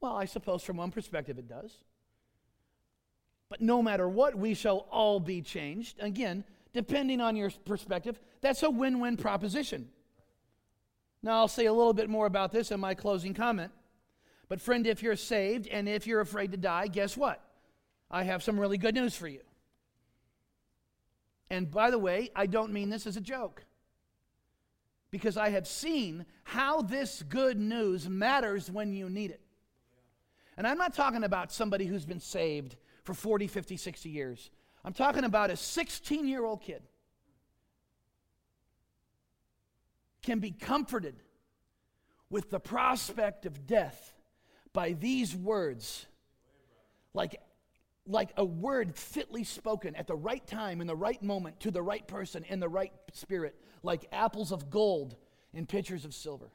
Well, 0.00 0.16
I 0.16 0.26
suppose 0.26 0.62
from 0.62 0.76
one 0.76 0.90
perspective 0.90 1.38
it 1.38 1.48
does. 1.48 1.72
But 3.48 3.60
no 3.60 3.82
matter 3.82 4.08
what, 4.08 4.36
we 4.36 4.54
shall 4.54 4.86
all 4.90 5.20
be 5.20 5.42
changed. 5.42 5.96
Again, 6.00 6.44
depending 6.72 7.20
on 7.20 7.36
your 7.36 7.50
perspective, 7.64 8.18
that's 8.40 8.62
a 8.62 8.70
win 8.70 9.00
win 9.00 9.16
proposition. 9.16 9.88
Now, 11.22 11.38
I'll 11.38 11.48
say 11.48 11.66
a 11.66 11.72
little 11.72 11.92
bit 11.92 12.08
more 12.08 12.26
about 12.26 12.52
this 12.52 12.70
in 12.70 12.80
my 12.80 12.94
closing 12.94 13.34
comment. 13.34 13.72
But, 14.48 14.60
friend, 14.60 14.86
if 14.86 15.02
you're 15.02 15.16
saved 15.16 15.68
and 15.68 15.88
if 15.88 16.06
you're 16.06 16.20
afraid 16.20 16.52
to 16.52 16.56
die, 16.56 16.86
guess 16.86 17.16
what? 17.16 17.42
I 18.10 18.24
have 18.24 18.42
some 18.42 18.58
really 18.58 18.78
good 18.78 18.94
news 18.94 19.14
for 19.14 19.28
you. 19.28 19.40
And 21.50 21.70
by 21.70 21.90
the 21.90 21.98
way, 21.98 22.30
I 22.34 22.46
don't 22.46 22.72
mean 22.72 22.90
this 22.90 23.06
as 23.06 23.16
a 23.16 23.20
joke. 23.20 23.64
Because 25.10 25.36
I 25.36 25.50
have 25.50 25.66
seen 25.66 26.24
how 26.44 26.82
this 26.82 27.22
good 27.28 27.58
news 27.58 28.08
matters 28.08 28.70
when 28.70 28.92
you 28.92 29.10
need 29.10 29.30
it. 29.30 29.40
And 30.56 30.66
I'm 30.66 30.78
not 30.78 30.94
talking 30.94 31.24
about 31.24 31.52
somebody 31.52 31.86
who's 31.86 32.06
been 32.06 32.20
saved 32.20 32.76
for 33.04 33.14
40, 33.14 33.46
50, 33.46 33.76
60 33.76 34.08
years. 34.08 34.50
I'm 34.84 34.92
talking 34.92 35.24
about 35.24 35.50
a 35.50 35.56
16 35.56 36.26
year 36.26 36.44
old 36.44 36.62
kid 36.62 36.82
can 40.22 40.38
be 40.38 40.50
comforted 40.50 41.16
with 42.28 42.50
the 42.50 42.60
prospect 42.60 43.46
of 43.46 43.66
death 43.66 44.12
by 44.72 44.92
these 44.92 45.34
words, 45.34 46.06
like, 47.12 47.40
like 48.06 48.30
a 48.36 48.44
word 48.44 48.94
fitly 48.94 49.44
spoken 49.44 49.96
at 49.96 50.06
the 50.06 50.14
right 50.14 50.46
time, 50.46 50.80
in 50.80 50.86
the 50.86 50.96
right 50.96 51.22
moment, 51.22 51.58
to 51.60 51.70
the 51.70 51.82
right 51.82 52.06
person, 52.06 52.44
in 52.44 52.60
the 52.60 52.68
right 52.68 52.92
spirit, 53.12 53.58
like 53.82 54.06
apples 54.12 54.52
of 54.52 54.70
gold 54.70 55.16
in 55.52 55.66
pitchers 55.66 56.04
of 56.04 56.14
silver. 56.14 56.52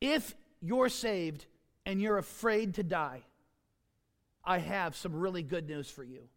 If 0.00 0.34
you're 0.60 0.88
saved 0.88 1.46
and 1.84 2.00
you're 2.00 2.18
afraid 2.18 2.74
to 2.74 2.82
die, 2.82 3.22
I 4.44 4.58
have 4.58 4.96
some 4.96 5.14
really 5.14 5.42
good 5.42 5.68
news 5.68 5.88
for 5.88 6.02
you. 6.02 6.28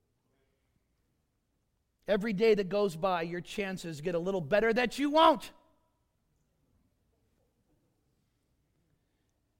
Every 2.08 2.34
day 2.34 2.54
that 2.54 2.70
goes 2.70 2.96
by, 2.96 3.24
your 3.24 3.41
chances 3.41 4.02
get 4.02 4.15
a 4.15 4.20
little 4.20 4.41
better 4.41 4.72
that 4.74 5.00
you 5.00 5.10
won't. 5.10 5.52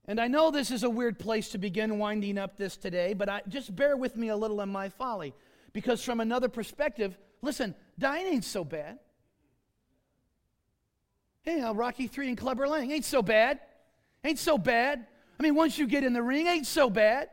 And 0.08 0.20
I 0.20 0.28
know 0.28 0.52
this 0.52 0.70
is 0.70 0.84
a 0.84 0.90
weird 0.90 1.18
place 1.18 1.50
to 1.50 1.58
begin 1.58 1.98
winding 1.98 2.38
up 2.38 2.58
this 2.58 2.78
today, 2.78 3.14
but 3.14 3.28
I, 3.28 3.42
just 3.48 3.76
bear 3.76 3.98
with 3.98 4.16
me 4.16 4.30
a 4.30 4.38
little 4.38 4.62
in 4.62 4.70
my 4.70 4.90
folly. 4.90 5.34
Because 5.74 6.04
from 6.04 6.20
another 6.20 6.48
perspective, 6.48 7.18
listen, 7.42 7.74
dying 7.98 8.28
ain't 8.28 8.44
so 8.44 8.64
bad. 8.64 9.00
Hey, 11.42 11.62
uh, 11.62 11.74
Rocky 11.74 12.08
3 12.08 12.30
and 12.30 12.38
Clubber 12.38 12.68
Lang 12.68 12.92
ain't 12.92 13.06
so 13.06 13.24
bad. 13.24 13.60
Ain't 14.24 14.40
so 14.40 14.58
bad. 14.58 15.06
I 15.40 15.44
mean, 15.44 15.56
once 15.56 15.78
you 15.78 15.88
get 15.88 16.04
in 16.04 16.14
the 16.14 16.22
ring, 16.22 16.48
ain't 16.48 16.68
so 16.68 16.90
bad. 16.90 17.30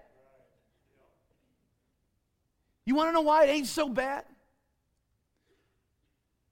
You 2.84 2.94
want 2.94 3.08
to 3.08 3.12
know 3.12 3.20
why 3.20 3.44
it 3.44 3.50
ain't 3.50 3.66
so 3.66 3.88
bad? 3.88 4.24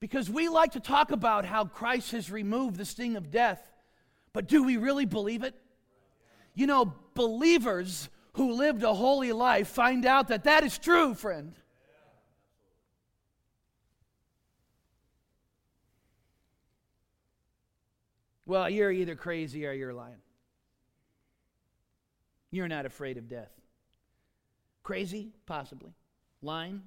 Because 0.01 0.31
we 0.31 0.49
like 0.49 0.73
to 0.73 0.81
talk 0.81 1.11
about 1.11 1.45
how 1.45 1.67
Christ 1.67 2.13
has 2.13 2.31
removed 2.31 2.77
the 2.77 2.87
sting 2.87 3.17
of 3.17 3.31
death, 3.31 3.71
but 4.33 4.49
do 4.49 4.63
we 4.63 4.79
really 4.79 5.05
believe 5.05 5.43
it? 5.43 5.55
You 6.55 6.67
know, 6.67 6.95
believers 7.15 8.09
who 8.33 8.53
lived 8.53 8.83
a 8.83 8.95
holy 8.95 9.33
life 9.33 9.69
find 9.69 10.07
out 10.07 10.29
that 10.29 10.45
that 10.45 10.65
is 10.65 10.79
true, 10.79 11.15
friend. 11.15 11.55
Well, 18.47 18.69
you're 18.69 18.91
either 18.91 19.15
crazy 19.15 19.67
or 19.67 19.73
you're 19.73 19.95
lying. 19.95 20.17
You're 22.51 22.69
not 22.69 22.85
afraid 22.85 23.17
of 23.17 23.29
death. 23.29 23.53
Crazy? 24.83 25.31
Possibly. 25.47 25.93
Lying? 26.43 26.83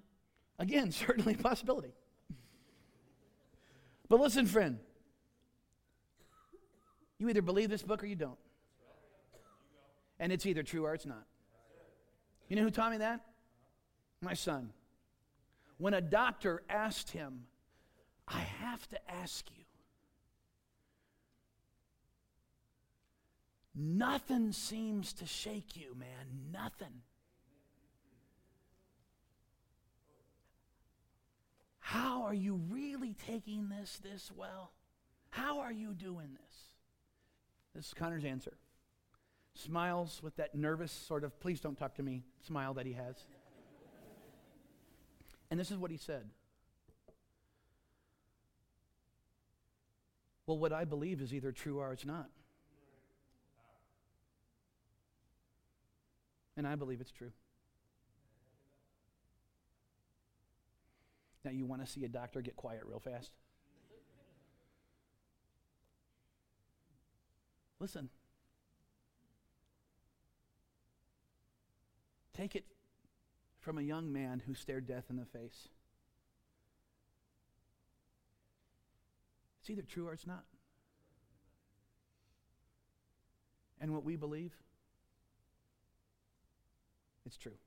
Again, 0.59 0.91
certainly 0.91 1.35
a 1.35 1.37
possibility. 1.37 1.93
But 4.13 4.19
listen, 4.19 4.45
friend. 4.45 4.77
You 7.17 7.29
either 7.29 7.41
believe 7.41 7.71
this 7.71 7.81
book 7.81 8.03
or 8.03 8.05
you 8.05 8.15
don't. 8.15 8.37
And 10.19 10.31
it's 10.31 10.45
either 10.45 10.61
true 10.61 10.85
or 10.85 10.93
it's 10.93 11.07
not. 11.07 11.25
You 12.47 12.55
know 12.55 12.61
who 12.61 12.69
taught 12.69 12.91
me 12.91 12.99
that? 12.99 13.21
My 14.21 14.35
son. 14.35 14.69
When 15.79 15.95
a 15.95 15.99
doctor 15.99 16.61
asked 16.69 17.09
him, 17.09 17.45
I 18.27 18.41
have 18.41 18.87
to 18.89 18.99
ask 19.11 19.49
you, 19.57 19.63
nothing 23.73 24.51
seems 24.51 25.13
to 25.13 25.25
shake 25.25 25.75
you, 25.75 25.95
man. 25.97 26.51
Nothing. 26.51 27.01
How 31.85 32.23
are 32.23 32.33
you 32.33 32.61
really 32.69 33.13
taking 33.27 33.67
this 33.67 33.99
this 34.01 34.31
well? 34.33 34.71
How 35.31 35.59
are 35.59 35.71
you 35.71 35.93
doing 35.93 36.29
this? 36.33 36.55
This 37.75 37.87
is 37.87 37.93
Connor's 37.93 38.23
answer. 38.23 38.53
Smiles 39.53 40.21
with 40.23 40.37
that 40.37 40.55
nervous 40.55 40.93
sort 40.93 41.25
of, 41.25 41.37
please 41.41 41.59
don't 41.59 41.77
talk 41.77 41.95
to 41.95 42.03
me 42.03 42.23
smile 42.47 42.73
that 42.75 42.85
he 42.85 42.93
has. 42.93 43.15
And 45.51 45.59
this 45.59 45.71
is 45.71 45.77
what 45.77 45.91
he 45.91 45.97
said. 45.97 46.29
Well, 50.47 50.57
what 50.57 50.71
I 50.71 50.85
believe 50.85 51.21
is 51.21 51.33
either 51.33 51.51
true 51.51 51.79
or 51.79 51.91
it's 51.91 52.05
not. 52.05 52.29
And 56.55 56.65
I 56.65 56.75
believe 56.75 57.01
it's 57.01 57.11
true. 57.11 57.31
Now, 61.45 61.51
you 61.51 61.65
want 61.65 61.85
to 61.85 61.91
see 61.91 62.05
a 62.05 62.09
doctor 62.09 62.41
get 62.41 62.55
quiet 62.55 62.83
real 62.85 62.99
fast? 62.99 63.31
Listen. 67.79 68.09
Take 72.33 72.55
it 72.55 72.65
from 73.59 73.77
a 73.77 73.81
young 73.81 74.11
man 74.11 74.41
who 74.45 74.53
stared 74.53 74.87
death 74.87 75.05
in 75.09 75.17
the 75.17 75.25
face. 75.25 75.67
It's 79.59 79.69
either 79.69 79.81
true 79.81 80.07
or 80.07 80.13
it's 80.13 80.27
not. 80.27 80.43
And 83.79 83.93
what 83.93 84.03
we 84.05 84.15
believe, 84.15 84.53
it's 87.25 87.37
true. 87.37 87.57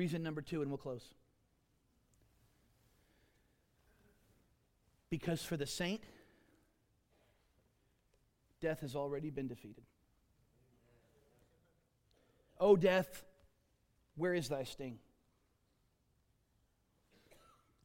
Reason 0.00 0.22
number 0.22 0.40
two, 0.40 0.62
and 0.62 0.70
we'll 0.70 0.78
close. 0.78 1.04
Because 5.10 5.42
for 5.42 5.58
the 5.58 5.66
saint, 5.66 6.00
death 8.62 8.80
has 8.80 8.96
already 8.96 9.28
been 9.28 9.46
defeated. 9.46 9.84
O 12.58 12.76
death, 12.76 13.26
where 14.16 14.32
is 14.32 14.48
thy 14.48 14.64
sting? 14.64 15.00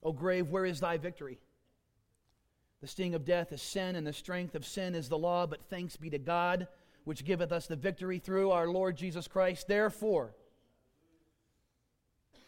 O 0.02 0.14
grave, 0.14 0.48
where 0.48 0.66
is 0.66 0.80
thy 0.80 0.96
victory? 0.96 1.38
The 2.80 2.88
sting 2.88 3.14
of 3.14 3.26
death 3.26 3.52
is 3.52 3.62
sin, 3.62 3.98
and 3.98 4.08
the 4.08 4.14
strength 4.14 4.56
of 4.56 4.66
sin 4.66 4.96
is 4.96 5.10
the 5.10 5.18
law, 5.18 5.48
but 5.48 5.70
thanks 5.70 5.98
be 5.98 6.10
to 6.12 6.18
God, 6.18 6.70
which 7.04 7.26
giveth 7.26 7.52
us 7.52 7.68
the 7.68 7.76
victory 7.76 8.20
through 8.20 8.52
our 8.52 8.70
Lord 8.70 8.96
Jesus 8.96 9.28
Christ. 9.28 9.68
Therefore, 9.68 10.34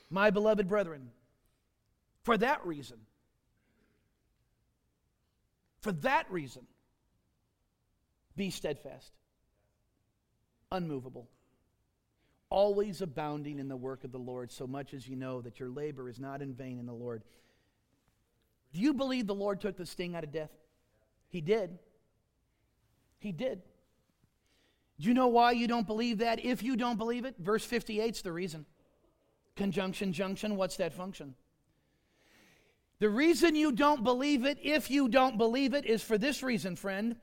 my 0.09 0.29
beloved 0.29 0.67
brethren, 0.67 1.09
for 2.23 2.37
that 2.37 2.65
reason, 2.65 2.97
for 5.81 5.91
that 5.91 6.29
reason, 6.31 6.65
be 8.35 8.49
steadfast, 8.49 9.11
unmovable, 10.71 11.27
always 12.49 13.01
abounding 13.01 13.59
in 13.59 13.67
the 13.67 13.75
work 13.75 14.03
of 14.03 14.11
the 14.11 14.17
Lord, 14.17 14.51
so 14.51 14.67
much 14.67 14.93
as 14.93 15.07
you 15.07 15.15
know 15.15 15.41
that 15.41 15.59
your 15.59 15.69
labor 15.69 16.09
is 16.09 16.19
not 16.19 16.41
in 16.41 16.53
vain 16.53 16.79
in 16.79 16.85
the 16.85 16.93
Lord. 16.93 17.23
Do 18.73 18.81
you 18.81 18.93
believe 18.93 19.27
the 19.27 19.35
Lord 19.35 19.59
took 19.59 19.77
the 19.77 19.85
sting 19.85 20.15
out 20.15 20.23
of 20.23 20.31
death? 20.31 20.51
He 21.29 21.41
did. 21.41 21.77
He 23.19 23.31
did. 23.31 23.61
Do 24.99 25.07
you 25.07 25.13
know 25.13 25.27
why 25.27 25.51
you 25.51 25.67
don't 25.67 25.85
believe 25.85 26.19
that? 26.19 26.43
If 26.43 26.63
you 26.63 26.75
don't 26.75 26.97
believe 26.97 27.25
it, 27.25 27.35
verse 27.37 27.63
58 27.63 28.15
is 28.15 28.21
the 28.21 28.31
reason. 28.31 28.65
Conjunction, 29.57 30.13
junction, 30.13 30.55
what's 30.55 30.77
that 30.77 30.93
function? 30.93 31.33
The 32.99 33.09
reason 33.09 33.55
you 33.55 33.71
don't 33.71 34.03
believe 34.03 34.45
it, 34.45 34.59
if 34.61 34.89
you 34.89 35.09
don't 35.09 35.37
believe 35.37 35.73
it, 35.73 35.85
is 35.85 36.01
for 36.01 36.17
this 36.17 36.41
reason, 36.41 36.75
friend. 36.75 37.15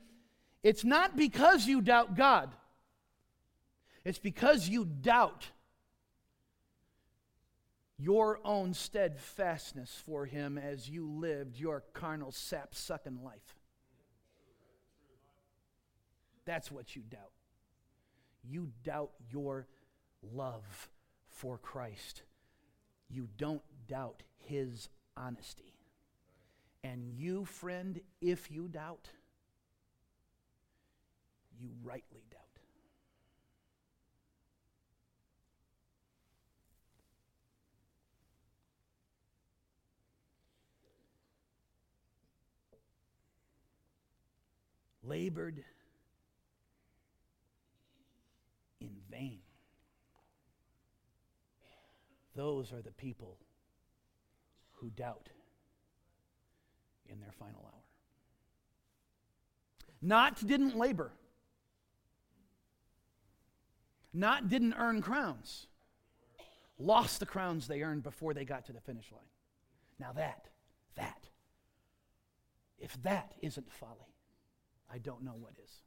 It's 0.61 0.83
not 0.83 1.15
because 1.15 1.65
you 1.65 1.81
doubt 1.81 2.15
God, 2.15 2.53
it's 4.03 4.19
because 4.19 4.69
you 4.69 4.85
doubt 4.85 5.47
your 7.97 8.39
own 8.43 8.73
steadfastness 8.73 10.01
for 10.05 10.25
Him 10.25 10.57
as 10.57 10.89
you 10.89 11.09
lived 11.09 11.57
your 11.57 11.83
carnal 11.93 12.31
sap 12.31 12.75
sucking 12.75 13.23
life. 13.23 13.55
That's 16.45 16.69
what 16.71 16.95
you 16.95 17.01
doubt. 17.01 17.31
You 18.43 18.69
doubt 18.83 19.11
your 19.31 19.67
love 20.33 20.89
for 21.35 21.57
Christ, 21.57 22.23
you 23.09 23.27
don't 23.37 23.61
doubt 23.87 24.23
his 24.37 24.89
honesty. 25.17 25.73
And 26.83 27.11
you, 27.13 27.43
friend, 27.45 27.99
if 28.21 28.49
you 28.49 28.69
doubt, 28.69 29.09
you 31.59 31.69
rightly 31.83 32.23
doubt. 32.31 32.41
Labored 45.03 45.63
in 48.79 48.91
vain. 49.11 49.44
Those 52.35 52.73
are 52.73 52.81
the 52.81 52.91
people 52.91 53.37
who 54.73 54.89
doubt 54.89 55.29
in 57.07 57.19
their 57.19 57.31
final 57.31 57.61
hour. 57.63 57.81
Not 60.01 60.45
didn't 60.45 60.77
labor. 60.77 61.11
Not 64.13 64.49
didn't 64.49 64.75
earn 64.77 65.01
crowns. 65.01 65.67
Lost 66.77 67.19
the 67.19 67.25
crowns 67.25 67.67
they 67.67 67.81
earned 67.81 68.03
before 68.03 68.33
they 68.33 68.45
got 68.45 68.65
to 68.65 68.73
the 68.73 68.81
finish 68.81 69.11
line. 69.11 69.21
Now 69.97 70.11
that, 70.13 70.49
that, 70.95 71.29
if 72.77 73.01
that 73.03 73.33
isn't 73.41 73.71
folly, 73.71 74.13
I 74.91 74.97
don't 74.97 75.23
know 75.23 75.35
what 75.39 75.53
is. 75.63 75.84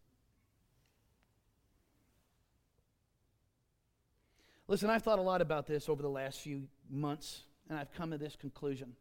Listen, 4.70 4.90
I've 4.90 5.02
thought 5.02 5.18
a 5.18 5.22
lot 5.22 5.40
about 5.40 5.66
this 5.66 5.88
over 5.88 6.02
the 6.02 6.10
last 6.10 6.40
few 6.40 6.68
months, 6.90 7.40
and 7.70 7.78
I've 7.78 7.90
come 7.90 8.10
to 8.10 8.18
this 8.18 8.36
conclusion. 8.36 8.92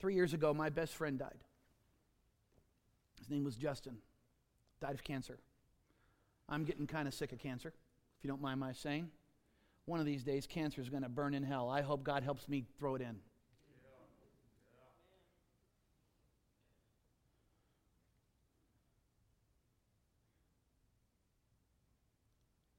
Three 0.00 0.14
years 0.14 0.34
ago, 0.34 0.52
my 0.52 0.68
best 0.68 0.94
friend 0.94 1.16
died. 1.16 1.38
His 3.20 3.30
name 3.30 3.44
was 3.44 3.54
Justin, 3.54 3.98
died 4.80 4.94
of 4.94 5.04
cancer. 5.04 5.38
I'm 6.48 6.64
getting 6.64 6.88
kind 6.88 7.06
of 7.06 7.14
sick 7.14 7.30
of 7.30 7.38
cancer, 7.38 7.68
if 7.68 8.24
you 8.24 8.28
don't 8.28 8.42
mind 8.42 8.58
my 8.58 8.72
saying. 8.72 9.10
One 9.86 10.00
of 10.00 10.06
these 10.06 10.24
days, 10.24 10.48
cancer 10.48 10.80
is 10.80 10.88
going 10.88 11.04
to 11.04 11.08
burn 11.08 11.34
in 11.34 11.44
hell. 11.44 11.70
I 11.70 11.82
hope 11.82 12.02
God 12.02 12.24
helps 12.24 12.48
me 12.48 12.64
throw 12.76 12.96
it 12.96 13.02
in. 13.02 13.16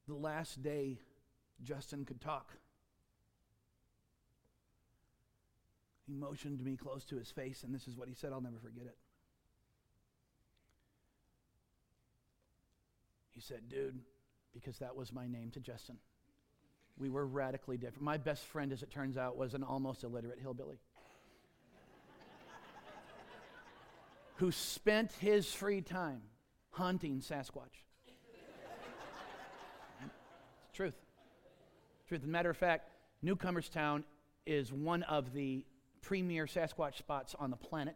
The 0.10 0.16
last 0.16 0.62
day 0.62 0.98
Justin 1.64 2.06
could 2.06 2.22
talk. 2.22 2.54
He 6.08 6.14
motioned 6.14 6.64
me 6.64 6.76
close 6.76 7.06
to 7.06 7.16
his 7.16 7.32
face, 7.32 7.64
and 7.64 7.74
this 7.74 7.88
is 7.88 7.96
what 7.96 8.08
he 8.08 8.14
said. 8.14 8.34
I'll 8.34 8.42
never 8.42 8.60
forget 8.62 8.86
it. 8.86 8.98
He 13.30 13.40
said, 13.40 13.70
Dude, 13.70 14.00
because 14.54 14.80
that 14.80 14.96
was 14.96 15.14
my 15.14 15.28
name 15.28 15.52
to 15.52 15.60
Justin. 15.60 15.98
We 16.98 17.10
were 17.10 17.26
radically 17.26 17.78
different. 17.78 18.04
My 18.04 18.18
best 18.18 18.46
friend, 18.46 18.74
as 18.74 18.84
it 18.84 18.92
turns 18.92 19.18
out, 19.18 19.38
was 19.38 19.54
an 19.54 19.64
almost 19.64 20.04
illiterate 20.04 20.40
hillbilly 20.42 20.76
who 24.36 24.52
spent 24.52 25.12
his 25.14 25.52
free 25.52 25.82
time 25.82 26.22
hunting 26.72 27.22
Sasquatch. 27.22 27.86
it's 30.04 30.12
truth. 30.74 30.74
Truth. 30.74 30.96
As 32.12 32.24
a 32.24 32.28
matter 32.28 32.50
of 32.50 32.58
fact, 32.58 32.90
Newcomerstown 33.24 34.04
is 34.46 34.72
one 34.74 35.04
of 35.04 35.34
the 35.34 35.64
premier 36.02 36.46
Sasquatch 36.46 36.98
spots 36.98 37.36
on 37.40 37.52
the 37.52 37.58
planet. 37.58 37.96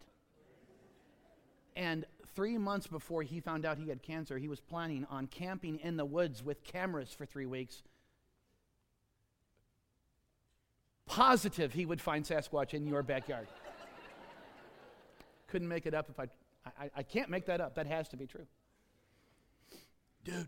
And 1.76 2.06
three 2.36 2.58
months 2.58 2.88
before 2.88 3.24
he 3.24 3.40
found 3.40 3.66
out 3.66 3.78
he 3.78 3.90
had 3.90 4.02
cancer, 4.02 4.38
he 4.38 4.48
was 4.48 4.60
planning 4.60 5.06
on 5.10 5.28
camping 5.28 5.80
in 5.80 5.98
the 5.98 6.06
woods 6.06 6.44
with 6.44 6.64
cameras 6.64 7.14
for 7.14 7.26
three 7.26 7.46
weeks. 7.46 7.84
Positive 11.06 11.74
he 11.74 11.86
would 11.86 12.02
find 12.02 12.26
Sasquatch 12.26 12.74
in 12.74 12.88
your 12.88 13.04
backyard. 13.04 13.48
Couldn't 15.48 15.68
make 15.68 15.86
it 15.86 15.94
up 15.94 16.10
if 16.10 16.20
I, 16.20 16.28
I. 16.80 16.90
I 16.98 17.04
can't 17.04 17.30
make 17.30 17.46
that 17.46 17.62
up. 17.62 17.76
That 17.76 17.88
has 17.88 18.10
to 18.10 18.18
be 18.18 18.26
true. 18.26 18.48
Dude, 20.24 20.48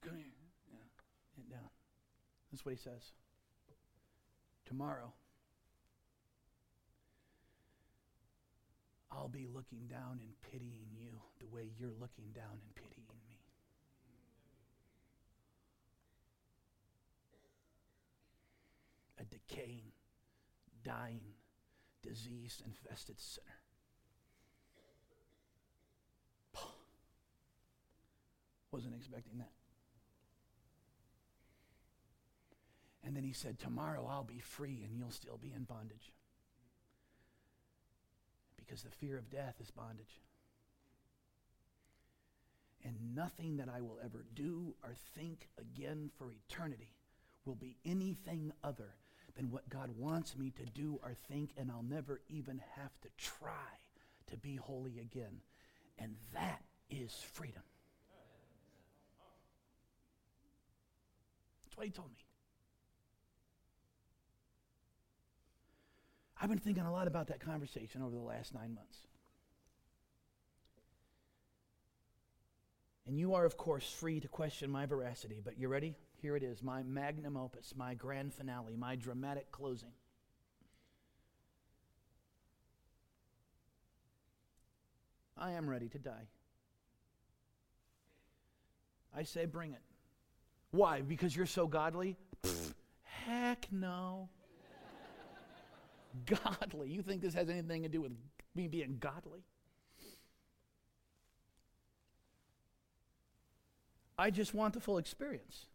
come 0.00 0.14
here. 0.14 0.24
Yeah, 0.72 0.78
get 1.36 1.50
down. 1.50 1.68
That's 2.60 2.66
what 2.66 2.72
he 2.72 2.78
says 2.78 3.12
tomorrow, 4.66 5.14
I'll 9.10 9.28
be 9.28 9.46
looking 9.46 9.86
down 9.88 10.20
and 10.20 10.34
pitying 10.42 10.88
you 10.92 11.22
the 11.38 11.46
way 11.46 11.70
you're 11.78 11.94
looking 11.98 12.26
down 12.34 12.60
and 12.62 12.74
pitying 12.74 13.06
me. 13.26 13.38
A 19.18 19.24
decaying, 19.24 19.92
dying, 20.84 21.32
disease 22.02 22.62
infested 22.66 23.18
sinner. 23.18 23.46
Wasn't 28.70 28.94
expecting 28.94 29.38
that. 29.38 29.59
And 33.04 33.16
then 33.16 33.24
he 33.24 33.32
said, 33.32 33.58
Tomorrow 33.58 34.06
I'll 34.08 34.24
be 34.24 34.40
free 34.40 34.82
and 34.84 34.96
you'll 34.96 35.10
still 35.10 35.38
be 35.40 35.52
in 35.54 35.64
bondage. 35.64 36.12
Because 38.56 38.82
the 38.82 38.90
fear 38.90 39.16
of 39.16 39.30
death 39.30 39.56
is 39.60 39.70
bondage. 39.70 40.20
And 42.84 43.14
nothing 43.14 43.58
that 43.58 43.68
I 43.68 43.80
will 43.80 43.98
ever 44.02 44.24
do 44.34 44.74
or 44.82 44.94
think 45.14 45.48
again 45.58 46.10
for 46.16 46.32
eternity 46.32 46.94
will 47.44 47.54
be 47.54 47.76
anything 47.84 48.52
other 48.64 48.94
than 49.36 49.50
what 49.50 49.68
God 49.68 49.90
wants 49.96 50.36
me 50.36 50.50
to 50.50 50.64
do 50.64 50.98
or 51.02 51.14
think, 51.28 51.50
and 51.56 51.70
I'll 51.70 51.82
never 51.82 52.20
even 52.28 52.60
have 52.76 52.92
to 53.02 53.08
try 53.16 53.78
to 54.28 54.36
be 54.36 54.56
holy 54.56 54.98
again. 54.98 55.40
And 55.98 56.16
that 56.32 56.62
is 56.88 57.14
freedom. 57.32 57.62
That's 61.64 61.76
what 61.76 61.86
he 61.86 61.92
told 61.92 62.10
me. 62.10 62.29
I've 66.40 66.48
been 66.48 66.58
thinking 66.58 66.84
a 66.84 66.92
lot 66.92 67.06
about 67.06 67.26
that 67.26 67.40
conversation 67.40 68.00
over 68.00 68.14
the 68.14 68.22
last 68.22 68.54
nine 68.54 68.74
months. 68.74 68.98
And 73.06 73.18
you 73.18 73.34
are, 73.34 73.44
of 73.44 73.56
course, 73.56 73.90
free 73.90 74.20
to 74.20 74.28
question 74.28 74.70
my 74.70 74.86
veracity, 74.86 75.40
but 75.44 75.58
you 75.58 75.68
ready? 75.68 75.96
Here 76.22 76.36
it 76.36 76.42
is 76.42 76.62
my 76.62 76.82
magnum 76.82 77.36
opus, 77.36 77.74
my 77.76 77.94
grand 77.94 78.32
finale, 78.32 78.76
my 78.76 78.96
dramatic 78.96 79.50
closing. 79.50 79.92
I 85.36 85.52
am 85.52 85.68
ready 85.68 85.88
to 85.88 85.98
die. 85.98 86.28
I 89.16 89.24
say, 89.24 89.44
bring 89.44 89.72
it. 89.72 89.82
Why? 90.70 91.00
Because 91.00 91.34
you're 91.34 91.46
so 91.46 91.66
godly? 91.66 92.16
Pfft, 92.42 92.74
heck 93.02 93.66
no 93.72 94.28
godly. 96.26 96.90
You 96.90 97.02
think 97.02 97.22
this 97.22 97.34
has 97.34 97.48
anything 97.48 97.82
to 97.82 97.88
do 97.88 98.00
with 98.00 98.12
me 98.54 98.68
being 98.68 98.96
godly? 99.00 99.44
I 104.18 104.30
just 104.30 104.52
want 104.52 104.74
the 104.74 104.80
full 104.80 104.98
experience. 104.98 105.66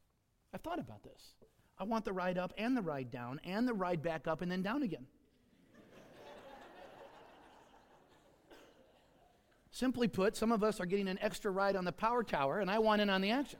I've 0.53 0.61
thought 0.61 0.79
about 0.79 1.03
this. 1.03 1.33
I 1.77 1.83
want 1.83 2.05
the 2.05 2.13
ride 2.13 2.37
up 2.37 2.53
and 2.57 2.77
the 2.77 2.81
ride 2.81 3.11
down 3.11 3.41
and 3.43 3.67
the 3.67 3.73
ride 3.73 4.01
back 4.01 4.27
up 4.27 4.41
and 4.41 4.51
then 4.51 4.61
down 4.61 4.83
again. 4.83 5.07
Simply 9.71 10.07
put, 10.07 10.37
some 10.37 10.53
of 10.53 10.63
us 10.63 10.79
are 10.79 10.85
getting 10.85 11.09
an 11.09 11.19
extra 11.21 11.51
ride 11.51 11.75
on 11.75 11.83
the 11.83 11.91
power 11.91 12.23
tower, 12.23 12.59
and 12.59 12.71
I 12.71 12.79
want 12.79 13.01
in 13.01 13.09
on 13.09 13.19
the 13.19 13.31
action. 13.31 13.59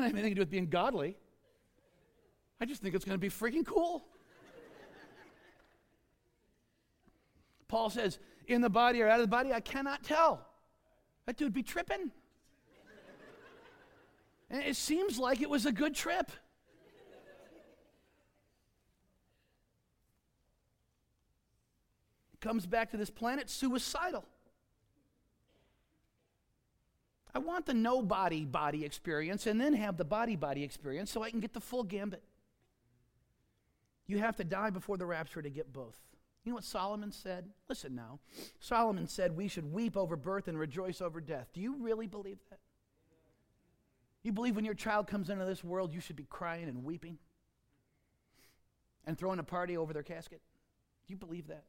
Doesn't 0.00 0.16
have 0.16 0.18
anything 0.18 0.32
to 0.32 0.36
do 0.36 0.42
with 0.42 0.50
being 0.50 0.68
godly. 0.68 1.16
I 2.60 2.64
just 2.64 2.82
think 2.82 2.94
it's 2.94 3.04
going 3.04 3.14
to 3.14 3.18
be 3.18 3.30
freaking 3.30 3.64
cool. 3.64 4.04
Paul 7.68 7.88
says, 7.90 8.18
in 8.46 8.60
the 8.60 8.68
body 8.68 9.00
or 9.00 9.08
out 9.08 9.20
of 9.20 9.24
the 9.24 9.30
body, 9.30 9.52
I 9.52 9.60
cannot 9.60 10.02
tell. 10.02 10.46
That 11.26 11.36
dude 11.36 11.52
be 11.52 11.62
tripping. 11.62 12.10
And 14.50 14.62
it 14.64 14.74
seems 14.74 15.18
like 15.18 15.40
it 15.40 15.48
was 15.48 15.66
a 15.66 15.72
good 15.72 15.94
trip. 15.94 16.32
Comes 22.40 22.66
back 22.66 22.90
to 22.90 22.96
this 22.96 23.10
planet 23.10 23.48
suicidal. 23.48 24.24
I 27.34 27.38
want 27.38 27.66
the 27.66 27.74
no 27.74 28.02
body 28.02 28.44
body 28.44 28.84
experience 28.84 29.46
and 29.46 29.60
then 29.60 29.74
have 29.74 29.96
the 29.96 30.04
body 30.04 30.36
body 30.36 30.64
experience 30.64 31.10
so 31.10 31.22
I 31.22 31.30
can 31.30 31.40
get 31.40 31.52
the 31.52 31.60
full 31.60 31.84
gambit. 31.84 32.22
You 34.06 34.18
have 34.18 34.36
to 34.36 34.44
die 34.44 34.70
before 34.70 34.96
the 34.96 35.06
rapture 35.06 35.40
to 35.40 35.50
get 35.50 35.72
both. 35.72 35.98
You 36.44 36.50
know 36.50 36.56
what 36.56 36.64
Solomon 36.64 37.12
said? 37.12 37.48
Listen 37.68 37.94
now. 37.94 38.18
Solomon 38.58 39.06
said 39.06 39.36
we 39.36 39.46
should 39.46 39.72
weep 39.72 39.96
over 39.96 40.16
birth 40.16 40.48
and 40.48 40.58
rejoice 40.58 41.00
over 41.00 41.20
death. 41.20 41.48
Do 41.52 41.60
you 41.60 41.76
really 41.78 42.06
believe 42.06 42.38
that? 42.50 42.58
You 44.22 44.32
believe 44.32 44.56
when 44.56 44.64
your 44.64 44.74
child 44.74 45.06
comes 45.06 45.30
into 45.30 45.44
this 45.44 45.62
world, 45.62 45.94
you 45.94 46.00
should 46.00 46.16
be 46.16 46.26
crying 46.28 46.68
and 46.68 46.84
weeping 46.84 47.18
and 49.06 49.16
throwing 49.16 49.38
a 49.38 49.44
party 49.44 49.76
over 49.76 49.92
their 49.92 50.02
casket? 50.02 50.40
Do 51.06 51.12
you 51.12 51.16
believe 51.16 51.46
that? 51.48 51.64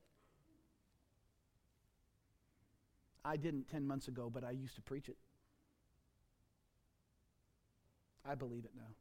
I 3.23 3.37
didn't 3.37 3.69
10 3.69 3.85
months 3.85 4.07
ago, 4.07 4.29
but 4.33 4.43
I 4.43 4.51
used 4.51 4.75
to 4.75 4.81
preach 4.81 5.07
it. 5.07 5.17
I 8.27 8.35
believe 8.35 8.65
it 8.65 8.71
now. 8.75 8.93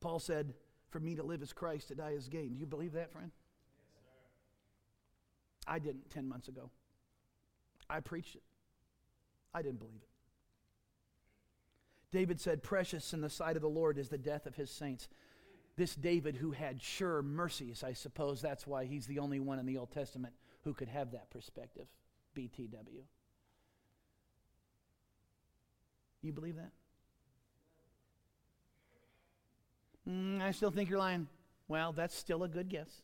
Paul 0.00 0.18
said, 0.18 0.54
For 0.90 1.00
me 1.00 1.16
to 1.16 1.22
live 1.22 1.42
is 1.42 1.52
Christ, 1.52 1.88
to 1.88 1.94
die 1.94 2.10
is 2.10 2.28
gain. 2.28 2.54
Do 2.54 2.60
you 2.60 2.66
believe 2.66 2.92
that, 2.92 3.12
friend? 3.12 3.30
I 5.66 5.78
didn't 5.78 6.10
10 6.10 6.28
months 6.28 6.48
ago. 6.48 6.70
I 7.90 8.00
preached 8.00 8.36
it. 8.36 8.42
I 9.54 9.62
didn't 9.62 9.80
believe 9.80 10.00
it. 10.02 10.08
David 12.10 12.40
said, 12.40 12.62
Precious 12.62 13.12
in 13.12 13.20
the 13.20 13.28
sight 13.28 13.56
of 13.56 13.62
the 13.62 13.68
Lord 13.68 13.98
is 13.98 14.08
the 14.08 14.18
death 14.18 14.46
of 14.46 14.54
his 14.54 14.70
saints. 14.70 15.08
This 15.76 15.94
David, 15.94 16.36
who 16.36 16.52
had 16.52 16.82
sure 16.82 17.22
mercies, 17.22 17.84
I 17.84 17.92
suppose 17.92 18.40
that's 18.40 18.66
why 18.66 18.84
he's 18.84 19.06
the 19.06 19.18
only 19.18 19.40
one 19.40 19.58
in 19.58 19.66
the 19.66 19.76
Old 19.76 19.92
Testament 19.92 20.34
who 20.64 20.74
could 20.74 20.88
have 20.88 21.12
that 21.12 21.30
perspective. 21.30 21.86
BTW. 22.36 23.02
You 26.22 26.32
believe 26.32 26.56
that? 26.56 26.72
Mm, 30.08 30.40
I 30.40 30.50
still 30.52 30.70
think 30.70 30.88
you're 30.88 30.98
lying. 30.98 31.28
Well, 31.68 31.92
that's 31.92 32.14
still 32.14 32.42
a 32.42 32.48
good 32.48 32.68
guess. 32.68 33.02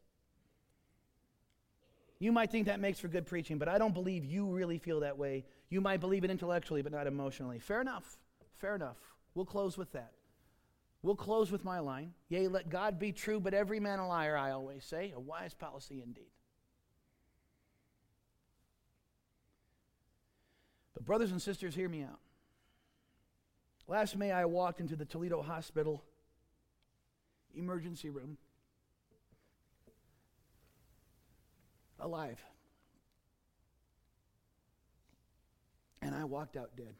You 2.18 2.32
might 2.32 2.50
think 2.50 2.66
that 2.66 2.80
makes 2.80 2.98
for 2.98 3.08
good 3.08 3.26
preaching, 3.26 3.58
but 3.58 3.68
I 3.68 3.76
don't 3.76 3.92
believe 3.92 4.24
you 4.24 4.46
really 4.46 4.78
feel 4.78 5.00
that 5.00 5.18
way. 5.18 5.44
You 5.68 5.80
might 5.80 6.00
believe 6.00 6.24
it 6.24 6.30
intellectually, 6.30 6.80
but 6.80 6.92
not 6.92 7.06
emotionally. 7.06 7.58
Fair 7.58 7.80
enough. 7.80 8.16
Fair 8.56 8.74
enough. 8.74 8.96
We'll 9.34 9.44
close 9.44 9.76
with 9.76 9.92
that. 9.92 10.12
We'll 11.02 11.16
close 11.16 11.50
with 11.50 11.64
my 11.64 11.80
line. 11.80 12.14
Yea, 12.30 12.48
let 12.48 12.70
God 12.70 12.98
be 12.98 13.12
true, 13.12 13.38
but 13.38 13.52
every 13.52 13.78
man 13.78 13.98
a 13.98 14.08
liar, 14.08 14.38
I 14.38 14.52
always 14.52 14.84
say. 14.84 15.12
A 15.14 15.20
wise 15.20 15.52
policy 15.52 16.00
indeed. 16.02 16.30
But, 20.94 21.04
brothers 21.04 21.30
and 21.30 21.42
sisters, 21.42 21.74
hear 21.74 21.90
me 21.90 22.04
out. 22.04 22.20
Last 23.86 24.16
May, 24.16 24.32
I 24.32 24.46
walked 24.46 24.80
into 24.80 24.96
the 24.96 25.04
Toledo 25.04 25.42
Hospital 25.42 26.02
emergency 27.54 28.10
room 28.10 28.38
alive. 32.00 32.42
And 36.00 36.14
I 36.14 36.24
walked 36.24 36.56
out 36.56 36.76
dead. 36.76 36.94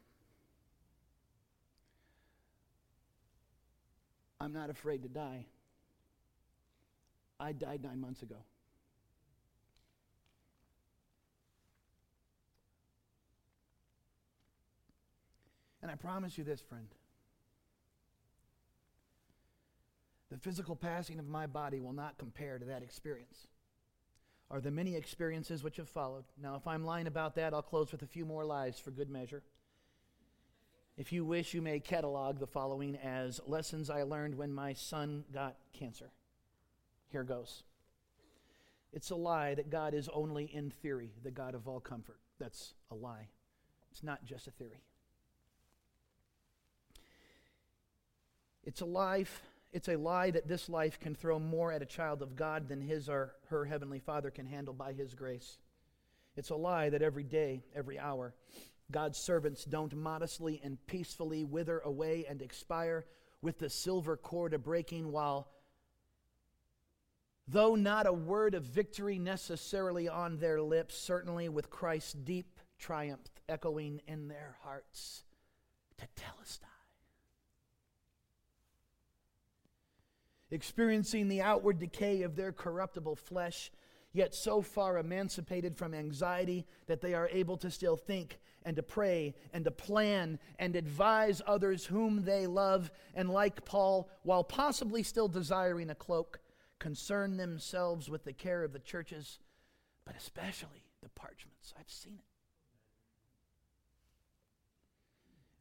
I'm 4.41 4.53
not 4.53 4.71
afraid 4.71 5.03
to 5.03 5.09
die. 5.09 5.47
I 7.41 7.53
died 7.53 7.83
nine 7.83 8.01
months 8.01 8.23
ago. 8.23 8.37
And 15.85 15.91
I 15.91 15.97
promise 15.97 16.39
you 16.39 16.45
this, 16.45 16.63
friend. 16.63 16.87
The 20.31 20.39
physical 20.39 20.75
passing 20.75 21.19
of 21.19 21.29
my 21.29 21.47
body 21.47 21.79
will 21.79 21.93
not 21.93 22.17
compare 22.17 22.59
to 22.59 22.65
that 22.65 22.83
experience 22.83 23.49
or 24.49 24.63
the 24.63 24.71
many 24.71 24.97
experiences 24.97 25.63
which 25.63 25.77
have 25.77 25.91
followed. 25.91 26.25
Now, 26.43 26.55
if 26.55 26.67
I'm 26.67 26.87
lying 26.87 27.07
about 27.07 27.35
that, 27.35 27.53
I'll 27.53 27.61
close 27.61 27.93
with 27.93 28.01
a 28.01 28.07
few 28.07 28.25
more 28.25 28.47
lies 28.47 28.79
for 28.79 28.93
good 28.93 29.11
measure. 29.11 29.43
If 30.97 31.13
you 31.13 31.23
wish, 31.23 31.53
you 31.53 31.61
may 31.61 31.81
catalog 31.81 32.39
the 32.39 32.47
following 32.47 32.97
as 32.97 33.43
lessons 33.47 33.91
I 33.91 34.05
learned 34.05 34.37
when 34.37 34.55
my 34.55 34.73
son 34.73 35.25
got 35.35 35.57
cancer. 35.75 36.13
Here 37.11 37.25
goes. 37.25 37.63
It's 38.95 39.11
a 39.11 39.17
lie 39.17 39.55
that 39.55 39.69
God 39.69 39.93
is 39.93 40.09
only 40.15 40.47
in 40.47 40.71
theory 40.71 41.11
the 41.23 41.31
God 41.31 41.55
of 41.55 41.69
all 41.69 41.81
comfort. 41.81 42.21
That's 42.41 42.73
a 42.91 42.95
lie. 42.95 43.29
It's 43.91 44.03
not 44.03 44.25
just 44.25 44.47
a 44.47 44.51
theory. 44.51 44.81
It's 48.65 48.81
a 48.81 48.87
life, 48.87 49.43
it's 49.73 49.89
a 49.89 49.97
lie 49.97 50.31
that 50.31 50.49
this 50.49 50.69
life 50.69 50.99
can 50.99 51.15
throw 51.15 51.39
more 51.39 51.73
at 51.73 51.83
a 51.83 51.87
child 51.87 52.23
of 52.23 52.37
God 52.37 52.69
than 52.69 52.81
his 52.81 53.09
or 53.09 53.35
her 53.49 53.65
heavenly 53.65 54.01
Father 54.01 54.31
can 54.31 54.47
handle 54.47 54.75
by 54.75 54.93
his 54.93 55.15
grace. 55.15 55.59
It's 56.37 56.51
a 56.51 56.57
lie 56.57 56.91
that 56.91 57.03
every 57.03 57.25
day, 57.25 57.63
every 57.75 57.99
hour, 57.99 58.35
God's 58.91 59.19
servants 59.19 59.65
don't 59.65 59.95
modestly 59.95 60.61
and 60.65 60.85
peacefully 60.87 61.45
wither 61.45 61.79
away 61.81 62.27
and 62.29 62.43
expire 62.43 63.07
with 63.41 63.59
the 63.59 63.71
silver 63.71 64.17
cord 64.17 64.55
a 64.55 64.59
breaking 64.59 65.13
while 65.13 65.49
though 67.47 67.75
not 67.75 68.07
a 68.07 68.13
word 68.13 68.55
of 68.55 68.65
victory 68.65 69.19
necessarily 69.19 70.09
on 70.09 70.39
their 70.39 70.61
lips, 70.61 70.97
certainly 70.97 71.49
with 71.49 71.71
Christ's 71.71 72.15
deep 72.15 72.59
triumph 72.79 73.21
echoing 73.49 74.01
in 74.07 74.29
their 74.29 74.57
hearts, 74.63 75.25
tetelestai. 75.99 76.74
Experiencing 80.55 81.29
the 81.29 81.43
outward 81.43 81.79
decay 81.79 82.23
of 82.23 82.37
their 82.37 82.53
corruptible 82.53 83.17
flesh, 83.17 83.71
yet 84.13 84.35
so 84.35 84.63
far 84.63 84.99
emancipated 84.99 85.77
from 85.77 85.93
anxiety 85.93 86.65
that 86.87 87.01
they 87.01 87.15
are 87.15 87.29
able 87.31 87.57
to 87.59 87.71
still 87.71 87.97
think 87.97 88.39
and 88.65 88.77
to 88.77 88.83
pray 88.83 89.35
and 89.53 89.65
to 89.65 89.71
plan 89.71 90.39
and 90.59 90.77
advise 90.77 91.43
others 91.47 91.85
whom 91.85 92.25
they 92.25 92.47
love, 92.47 92.91
and 93.15 93.29
like 93.29 93.65
Paul, 93.65 94.09
while 94.23 94.45
possibly 94.45 95.03
still 95.03 95.29
desiring 95.29 95.91
a 95.91 95.95
cloak, 95.95 96.41
concern 96.79 97.37
themselves 97.37 98.09
with 98.09 98.25
the 98.25 98.33
care 98.33 98.63
of 98.63 98.73
the 98.73 98.79
churches, 98.79 99.39
but 100.05 100.17
especially 100.17 100.85
the 101.03 101.09
parchments. 101.11 101.75
I've 101.79 101.91
seen 101.91 102.15
it. 102.15 102.25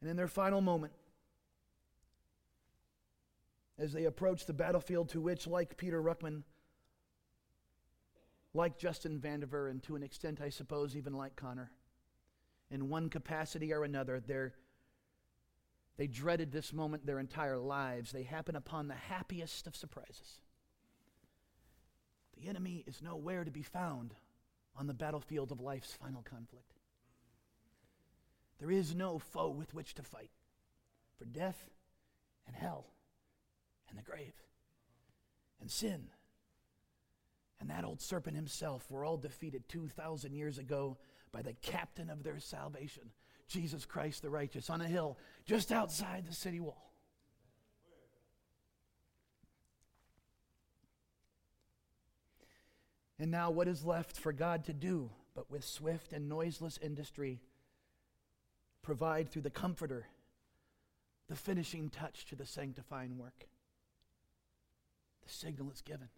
And 0.00 0.10
in 0.10 0.16
their 0.16 0.28
final 0.28 0.60
moment, 0.60 0.92
as 3.78 3.92
they 3.92 4.04
approach 4.04 4.46
the 4.46 4.52
battlefield 4.52 5.08
to 5.10 5.20
which, 5.20 5.46
like 5.46 5.76
Peter 5.76 6.02
Ruckman, 6.02 6.42
like 8.52 8.78
Justin 8.78 9.18
Vandiver, 9.18 9.70
and 9.70 9.82
to 9.82 9.96
an 9.96 10.02
extent, 10.02 10.40
I 10.40 10.48
suppose, 10.48 10.96
even 10.96 11.12
like 11.14 11.34
Connor, 11.34 11.72
in 12.70 12.88
one 12.88 13.08
capacity 13.08 13.72
or 13.72 13.82
another, 13.82 14.22
they 15.96 16.06
dreaded 16.06 16.52
this 16.52 16.72
moment 16.72 17.04
their 17.04 17.18
entire 17.18 17.58
lives. 17.58 18.12
They 18.12 18.22
happen 18.22 18.54
upon 18.56 18.88
the 18.88 18.94
happiest 18.94 19.66
of 19.66 19.74
surprises. 19.74 20.40
The 22.40 22.48
enemy 22.48 22.84
is 22.86 23.02
nowhere 23.02 23.44
to 23.44 23.50
be 23.50 23.62
found 23.62 24.14
on 24.76 24.86
the 24.86 24.94
battlefield 24.94 25.52
of 25.52 25.60
life's 25.60 25.92
final 25.92 26.22
conflict. 26.22 26.78
There 28.58 28.70
is 28.70 28.94
no 28.94 29.18
foe 29.18 29.50
with 29.50 29.74
which 29.74 29.94
to 29.94 30.02
fight, 30.02 30.30
for 31.18 31.24
death 31.24 31.70
and 32.46 32.54
hell 32.54 32.86
and 33.94 33.98
the 33.98 34.10
grave 34.10 34.34
and 35.60 35.70
sin 35.70 36.08
and 37.64 37.70
that 37.70 37.84
old 37.84 38.00
serpent 38.02 38.36
himself 38.36 38.90
were 38.90 39.06
all 39.06 39.16
defeated 39.16 39.66
2,000 39.70 40.34
years 40.34 40.58
ago 40.58 40.98
by 41.32 41.40
the 41.40 41.54
captain 41.62 42.10
of 42.10 42.22
their 42.22 42.38
salvation, 42.38 43.04
Jesus 43.48 43.86
Christ 43.86 44.20
the 44.20 44.28
righteous, 44.28 44.68
on 44.68 44.82
a 44.82 44.86
hill 44.86 45.16
just 45.46 45.72
outside 45.72 46.26
the 46.26 46.34
city 46.34 46.60
wall. 46.60 46.90
And 53.18 53.30
now, 53.30 53.50
what 53.50 53.66
is 53.66 53.82
left 53.82 54.18
for 54.18 54.32
God 54.32 54.64
to 54.66 54.74
do 54.74 55.08
but 55.34 55.50
with 55.50 55.64
swift 55.64 56.12
and 56.12 56.28
noiseless 56.28 56.78
industry 56.82 57.40
provide 58.82 59.30
through 59.30 59.42
the 59.42 59.48
Comforter 59.48 60.06
the 61.28 61.36
finishing 61.36 61.88
touch 61.88 62.26
to 62.26 62.36
the 62.36 62.44
sanctifying 62.44 63.16
work? 63.16 63.46
The 65.26 65.32
signal 65.32 65.70
is 65.70 65.80
given, 65.80 66.08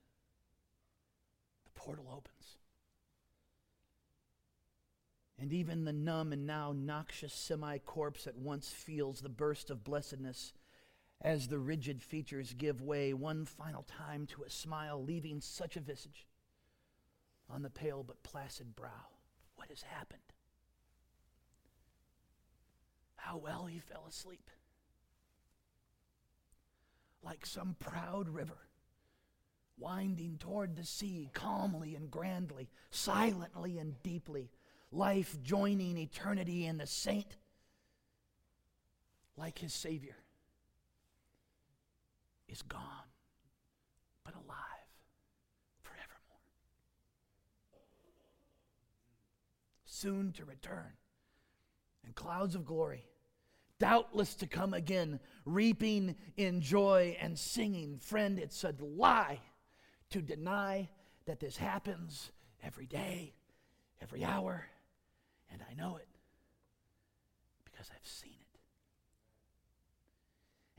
the 1.64 1.80
portal 1.80 2.06
opens. 2.10 2.58
And 5.38 5.52
even 5.52 5.84
the 5.84 5.92
numb 5.92 6.32
and 6.32 6.46
now 6.46 6.72
noxious 6.74 7.34
semi 7.34 7.78
corpse 7.78 8.26
at 8.26 8.36
once 8.36 8.70
feels 8.70 9.20
the 9.20 9.28
burst 9.28 9.70
of 9.70 9.84
blessedness 9.84 10.54
as 11.20 11.48
the 11.48 11.58
rigid 11.58 12.02
features 12.02 12.54
give 12.56 12.82
way 12.82 13.12
one 13.12 13.44
final 13.44 13.82
time 13.82 14.26
to 14.26 14.42
a 14.42 14.50
smile, 14.50 15.02
leaving 15.02 15.40
such 15.40 15.76
a 15.76 15.80
visage 15.80 16.26
on 17.50 17.62
the 17.62 17.70
pale 17.70 18.02
but 18.02 18.22
placid 18.22 18.74
brow. 18.74 19.08
What 19.56 19.68
has 19.68 19.82
happened? 19.82 20.20
How 23.16 23.36
well 23.36 23.66
he 23.66 23.78
fell 23.78 24.06
asleep. 24.08 24.50
Like 27.22 27.44
some 27.44 27.76
proud 27.78 28.28
river 28.28 28.68
winding 29.78 30.38
toward 30.38 30.76
the 30.76 30.84
sea 30.84 31.30
calmly 31.32 31.94
and 31.94 32.10
grandly, 32.10 32.68
silently 32.90 33.78
and 33.78 34.02
deeply, 34.02 34.50
life 34.90 35.36
joining 35.42 35.98
eternity 35.98 36.66
in 36.66 36.78
the 36.78 36.86
saint 36.86 37.36
like 39.36 39.58
his 39.58 39.74
Savior 39.74 40.16
is 42.48 42.62
gone, 42.62 42.80
but 44.24 44.34
alive 44.34 44.88
forevermore. 45.82 46.40
Soon 49.84 50.32
to 50.32 50.44
return 50.44 50.92
in 52.06 52.12
clouds 52.12 52.54
of 52.54 52.64
glory 52.64 53.04
doubtless 53.78 54.34
to 54.36 54.46
come 54.46 54.72
again, 54.74 55.20
reaping 55.44 56.14
in 56.36 56.60
joy 56.60 57.16
and 57.20 57.38
singing. 57.38 57.98
Friend, 57.98 58.38
it's 58.38 58.64
a 58.64 58.74
lie 58.80 59.38
to 60.10 60.20
deny 60.20 60.88
that 61.26 61.40
this 61.40 61.56
happens 61.56 62.30
every 62.62 62.86
day, 62.86 63.34
every 64.00 64.24
hour, 64.24 64.66
and 65.52 65.60
I 65.68 65.74
know 65.74 65.96
it 65.96 66.08
because 67.64 67.90
I've 67.90 68.08
seen 68.08 68.30
it. 68.30 68.60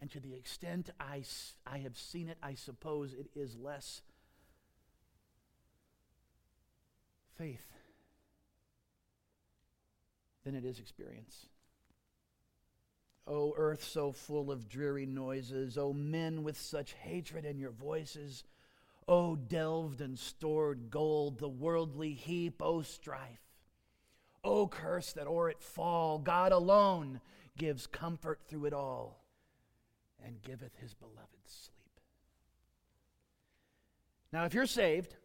And 0.01 0.11
to 0.11 0.19
the 0.19 0.33
extent 0.33 0.89
I, 0.99 1.23
I 1.65 1.79
have 1.79 1.97
seen 1.97 2.29
it, 2.29 2.37
I 2.41 2.53
suppose 2.53 3.13
it 3.13 3.29
is 3.35 3.55
less 3.55 4.01
faith 7.37 7.65
than 10.43 10.55
it 10.55 10.65
is 10.65 10.79
experience. 10.79 11.47
O 13.27 13.33
oh, 13.33 13.53
earth 13.57 13.83
so 13.83 14.13
full 14.13 14.49
of 14.51 14.69
dreary 14.69 15.05
noises, 15.05 15.77
O 15.77 15.87
oh, 15.87 15.93
men 15.93 16.43
with 16.43 16.57
such 16.57 16.93
hatred 16.93 17.43
in 17.43 17.59
your 17.59 17.71
voices, 17.71 18.45
O 19.07 19.31
oh, 19.31 19.35
delved 19.35 20.01
and 20.01 20.19
stored 20.19 20.89
gold, 20.89 21.39
the 21.39 21.47
worldly 21.47 22.13
heap, 22.13 22.61
O 22.61 22.81
strife. 22.81 23.39
O 24.43 24.67
curse 24.67 25.13
that 25.13 25.27
o'er 25.27 25.49
it 25.49 25.61
fall, 25.61 26.19
God 26.19 26.51
alone 26.51 27.21
gives 27.57 27.87
comfort 27.87 28.41
through 28.47 28.65
it 28.65 28.73
all 28.73 29.23
and 30.25 30.41
giveth 30.41 30.75
his 30.77 30.93
beloved 30.93 31.17
sleep. 31.45 31.73
Now, 34.33 34.45
if 34.45 34.53
you're 34.53 34.65
saved, 34.65 35.15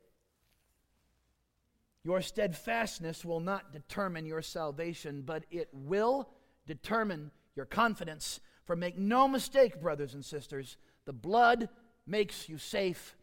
your 2.04 2.20
steadfastness 2.20 3.24
will 3.24 3.40
not 3.40 3.72
determine 3.72 4.26
your 4.26 4.42
salvation, 4.42 5.22
but 5.22 5.44
it 5.50 5.68
will 5.72 6.28
determine 6.66 7.30
your 7.54 7.66
confidence. 7.66 8.40
For 8.64 8.76
make 8.76 8.98
no 8.98 9.28
mistake, 9.28 9.80
brothers 9.80 10.14
and 10.14 10.24
sisters, 10.24 10.76
the 11.04 11.12
blood 11.12 11.68
makes 12.06 12.48
you 12.48 12.58
safe, 12.58 13.16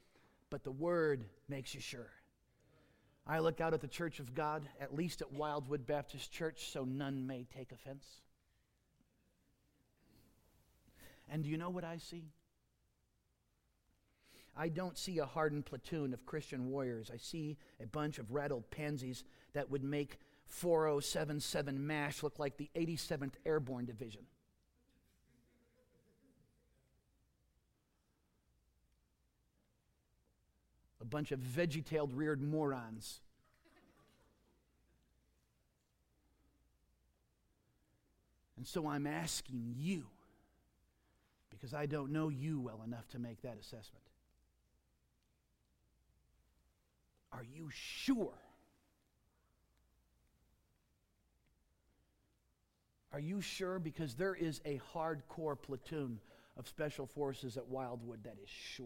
but 0.49 0.63
the 0.63 0.71
word 0.71 1.25
makes 1.47 1.73
you 1.73 1.81
sure. 1.81 2.11
I 3.27 3.39
look 3.39 3.61
out 3.61 3.73
at 3.73 3.81
the 3.81 3.87
church 3.87 4.19
of 4.19 4.33
God, 4.33 4.67
at 4.81 4.95
least 4.95 5.21
at 5.21 5.31
Wildwood 5.31 5.85
Baptist 5.85 6.31
Church, 6.31 6.71
so 6.71 6.83
none 6.83 7.27
may 7.27 7.45
take 7.55 7.71
offense. 7.71 8.05
And 11.31 11.43
do 11.43 11.49
you 11.49 11.57
know 11.57 11.69
what 11.69 11.83
I 11.83 11.97
see? 11.97 12.31
I 14.57 14.67
don't 14.67 14.97
see 14.97 15.19
a 15.19 15.25
hardened 15.25 15.65
platoon 15.65 16.13
of 16.13 16.25
Christian 16.25 16.69
warriors. 16.69 17.11
I 17.13 17.17
see 17.17 17.57
a 17.81 17.85
bunch 17.85 18.17
of 18.17 18.31
rattled 18.31 18.69
pansies 18.71 19.23
that 19.53 19.69
would 19.69 19.83
make 19.83 20.19
4077 20.47 21.85
MASH 21.85 22.23
look 22.23 22.39
like 22.39 22.57
the 22.57 22.69
87th 22.75 23.33
Airborne 23.45 23.85
Division. 23.85 24.23
Bunch 31.09 31.31
of 31.31 31.39
veggie 31.39 31.85
tailed 31.85 32.13
reared 32.13 32.41
morons. 32.41 33.21
And 38.57 38.67
so 38.67 38.87
I'm 38.87 39.07
asking 39.07 39.75
you, 39.77 40.05
because 41.49 41.73
I 41.73 41.85
don't 41.85 42.11
know 42.11 42.27
you 42.29 42.59
well 42.59 42.81
enough 42.85 43.07
to 43.09 43.19
make 43.19 43.41
that 43.43 43.57
assessment. 43.59 44.03
Are 47.31 47.43
you 47.43 47.69
sure? 47.71 48.33
Are 53.13 53.19
you 53.19 53.41
sure? 53.41 53.79
Because 53.79 54.15
there 54.15 54.35
is 54.35 54.61
a 54.65 54.81
hardcore 54.93 55.59
platoon 55.59 56.19
of 56.57 56.67
special 56.67 57.05
forces 57.05 57.55
at 57.55 57.67
Wildwood 57.67 58.23
that 58.25 58.35
is 58.43 58.49
sure. 58.49 58.85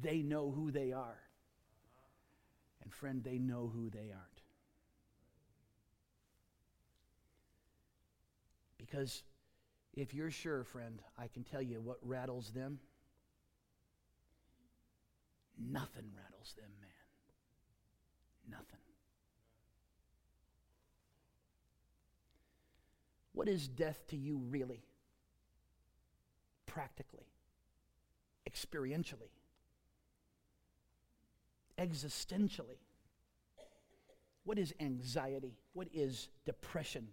They 0.00 0.22
know 0.22 0.50
who 0.50 0.70
they 0.70 0.92
are. 0.92 1.18
And 2.82 2.92
friend, 2.92 3.22
they 3.22 3.38
know 3.38 3.70
who 3.72 3.90
they 3.90 4.10
aren't. 4.12 4.42
Because 8.78 9.22
if 9.94 10.14
you're 10.14 10.30
sure, 10.30 10.64
friend, 10.64 11.00
I 11.18 11.28
can 11.28 11.44
tell 11.44 11.62
you 11.62 11.80
what 11.80 11.98
rattles 12.02 12.50
them. 12.50 12.78
Nothing 15.58 16.10
rattles 16.16 16.54
them, 16.56 16.70
man. 16.80 16.90
Nothing. 18.50 18.80
What 23.32 23.48
is 23.48 23.68
death 23.68 24.06
to 24.08 24.16
you, 24.16 24.38
really? 24.48 24.84
Practically, 26.66 27.26
experientially, 28.48 29.30
existentially. 31.82 32.78
What 34.44 34.58
is 34.58 34.72
anxiety? 34.80 35.56
What 35.72 35.88
is 35.92 36.28
depression? 36.44 37.08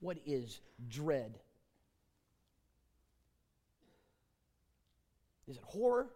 What 0.00 0.18
is 0.24 0.60
dread? 0.88 1.38
Is 5.48 5.56
it 5.56 5.62
horror? 5.64 6.08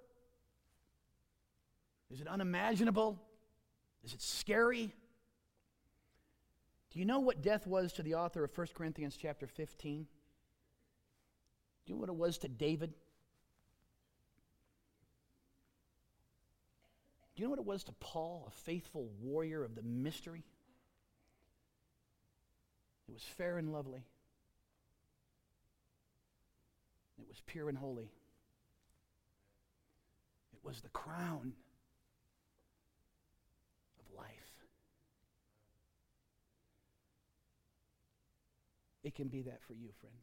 Is 2.11 2.21
it 2.21 2.29
unimaginable? 2.29 3.21
Is 4.05 4.13
it 4.15 4.23
scary? 4.23 4.93
Do 6.93 6.99
you 7.01 7.05
know 7.05 7.19
what 7.19 7.43
death 7.43 7.67
was 7.67 7.93
to 7.95 8.03
the 8.05 8.15
author 8.15 8.45
of 8.45 8.57
1 8.57 8.69
Corinthians 8.75 9.19
chapter 9.21 9.49
15? 9.49 10.07
Do 11.85 11.93
you 11.93 11.95
know 11.95 12.01
what 12.01 12.09
it 12.09 12.15
was 12.15 12.39
to 12.39 12.49
David? 12.49 12.95
Do 17.35 17.43
you 17.43 17.47
know 17.47 17.51
what 17.51 17.59
it 17.59 17.67
was 17.67 17.85
to 17.85 17.93
Paul, 17.93 18.45
a 18.47 18.51
faithful 18.51 19.09
warrior 19.21 19.65
of 19.65 19.75
the 19.75 19.83
mystery? 19.83 20.45
It 23.09 23.13
was 23.13 23.23
fair 23.23 23.59
and 23.59 23.73
lovely. 23.73 24.05
It 27.19 27.27
was 27.29 27.43
pure 27.47 27.69
and 27.69 27.77
holy. 27.77 28.11
It 30.53 30.61
was 30.63 30.81
the 30.81 30.89
crown 30.91 31.55
of 33.99 34.17
life. 34.17 34.65
It 39.03 39.15
can 39.15 39.29
be 39.29 39.43
that 39.43 39.61
for 39.67 39.75
you, 39.75 39.91
friend. 40.01 40.17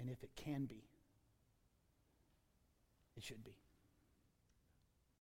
And 0.00 0.08
if 0.08 0.22
it 0.22 0.30
can 0.36 0.66
be, 0.66 0.84
it 3.16 3.24
should 3.24 3.42
be. 3.44 3.56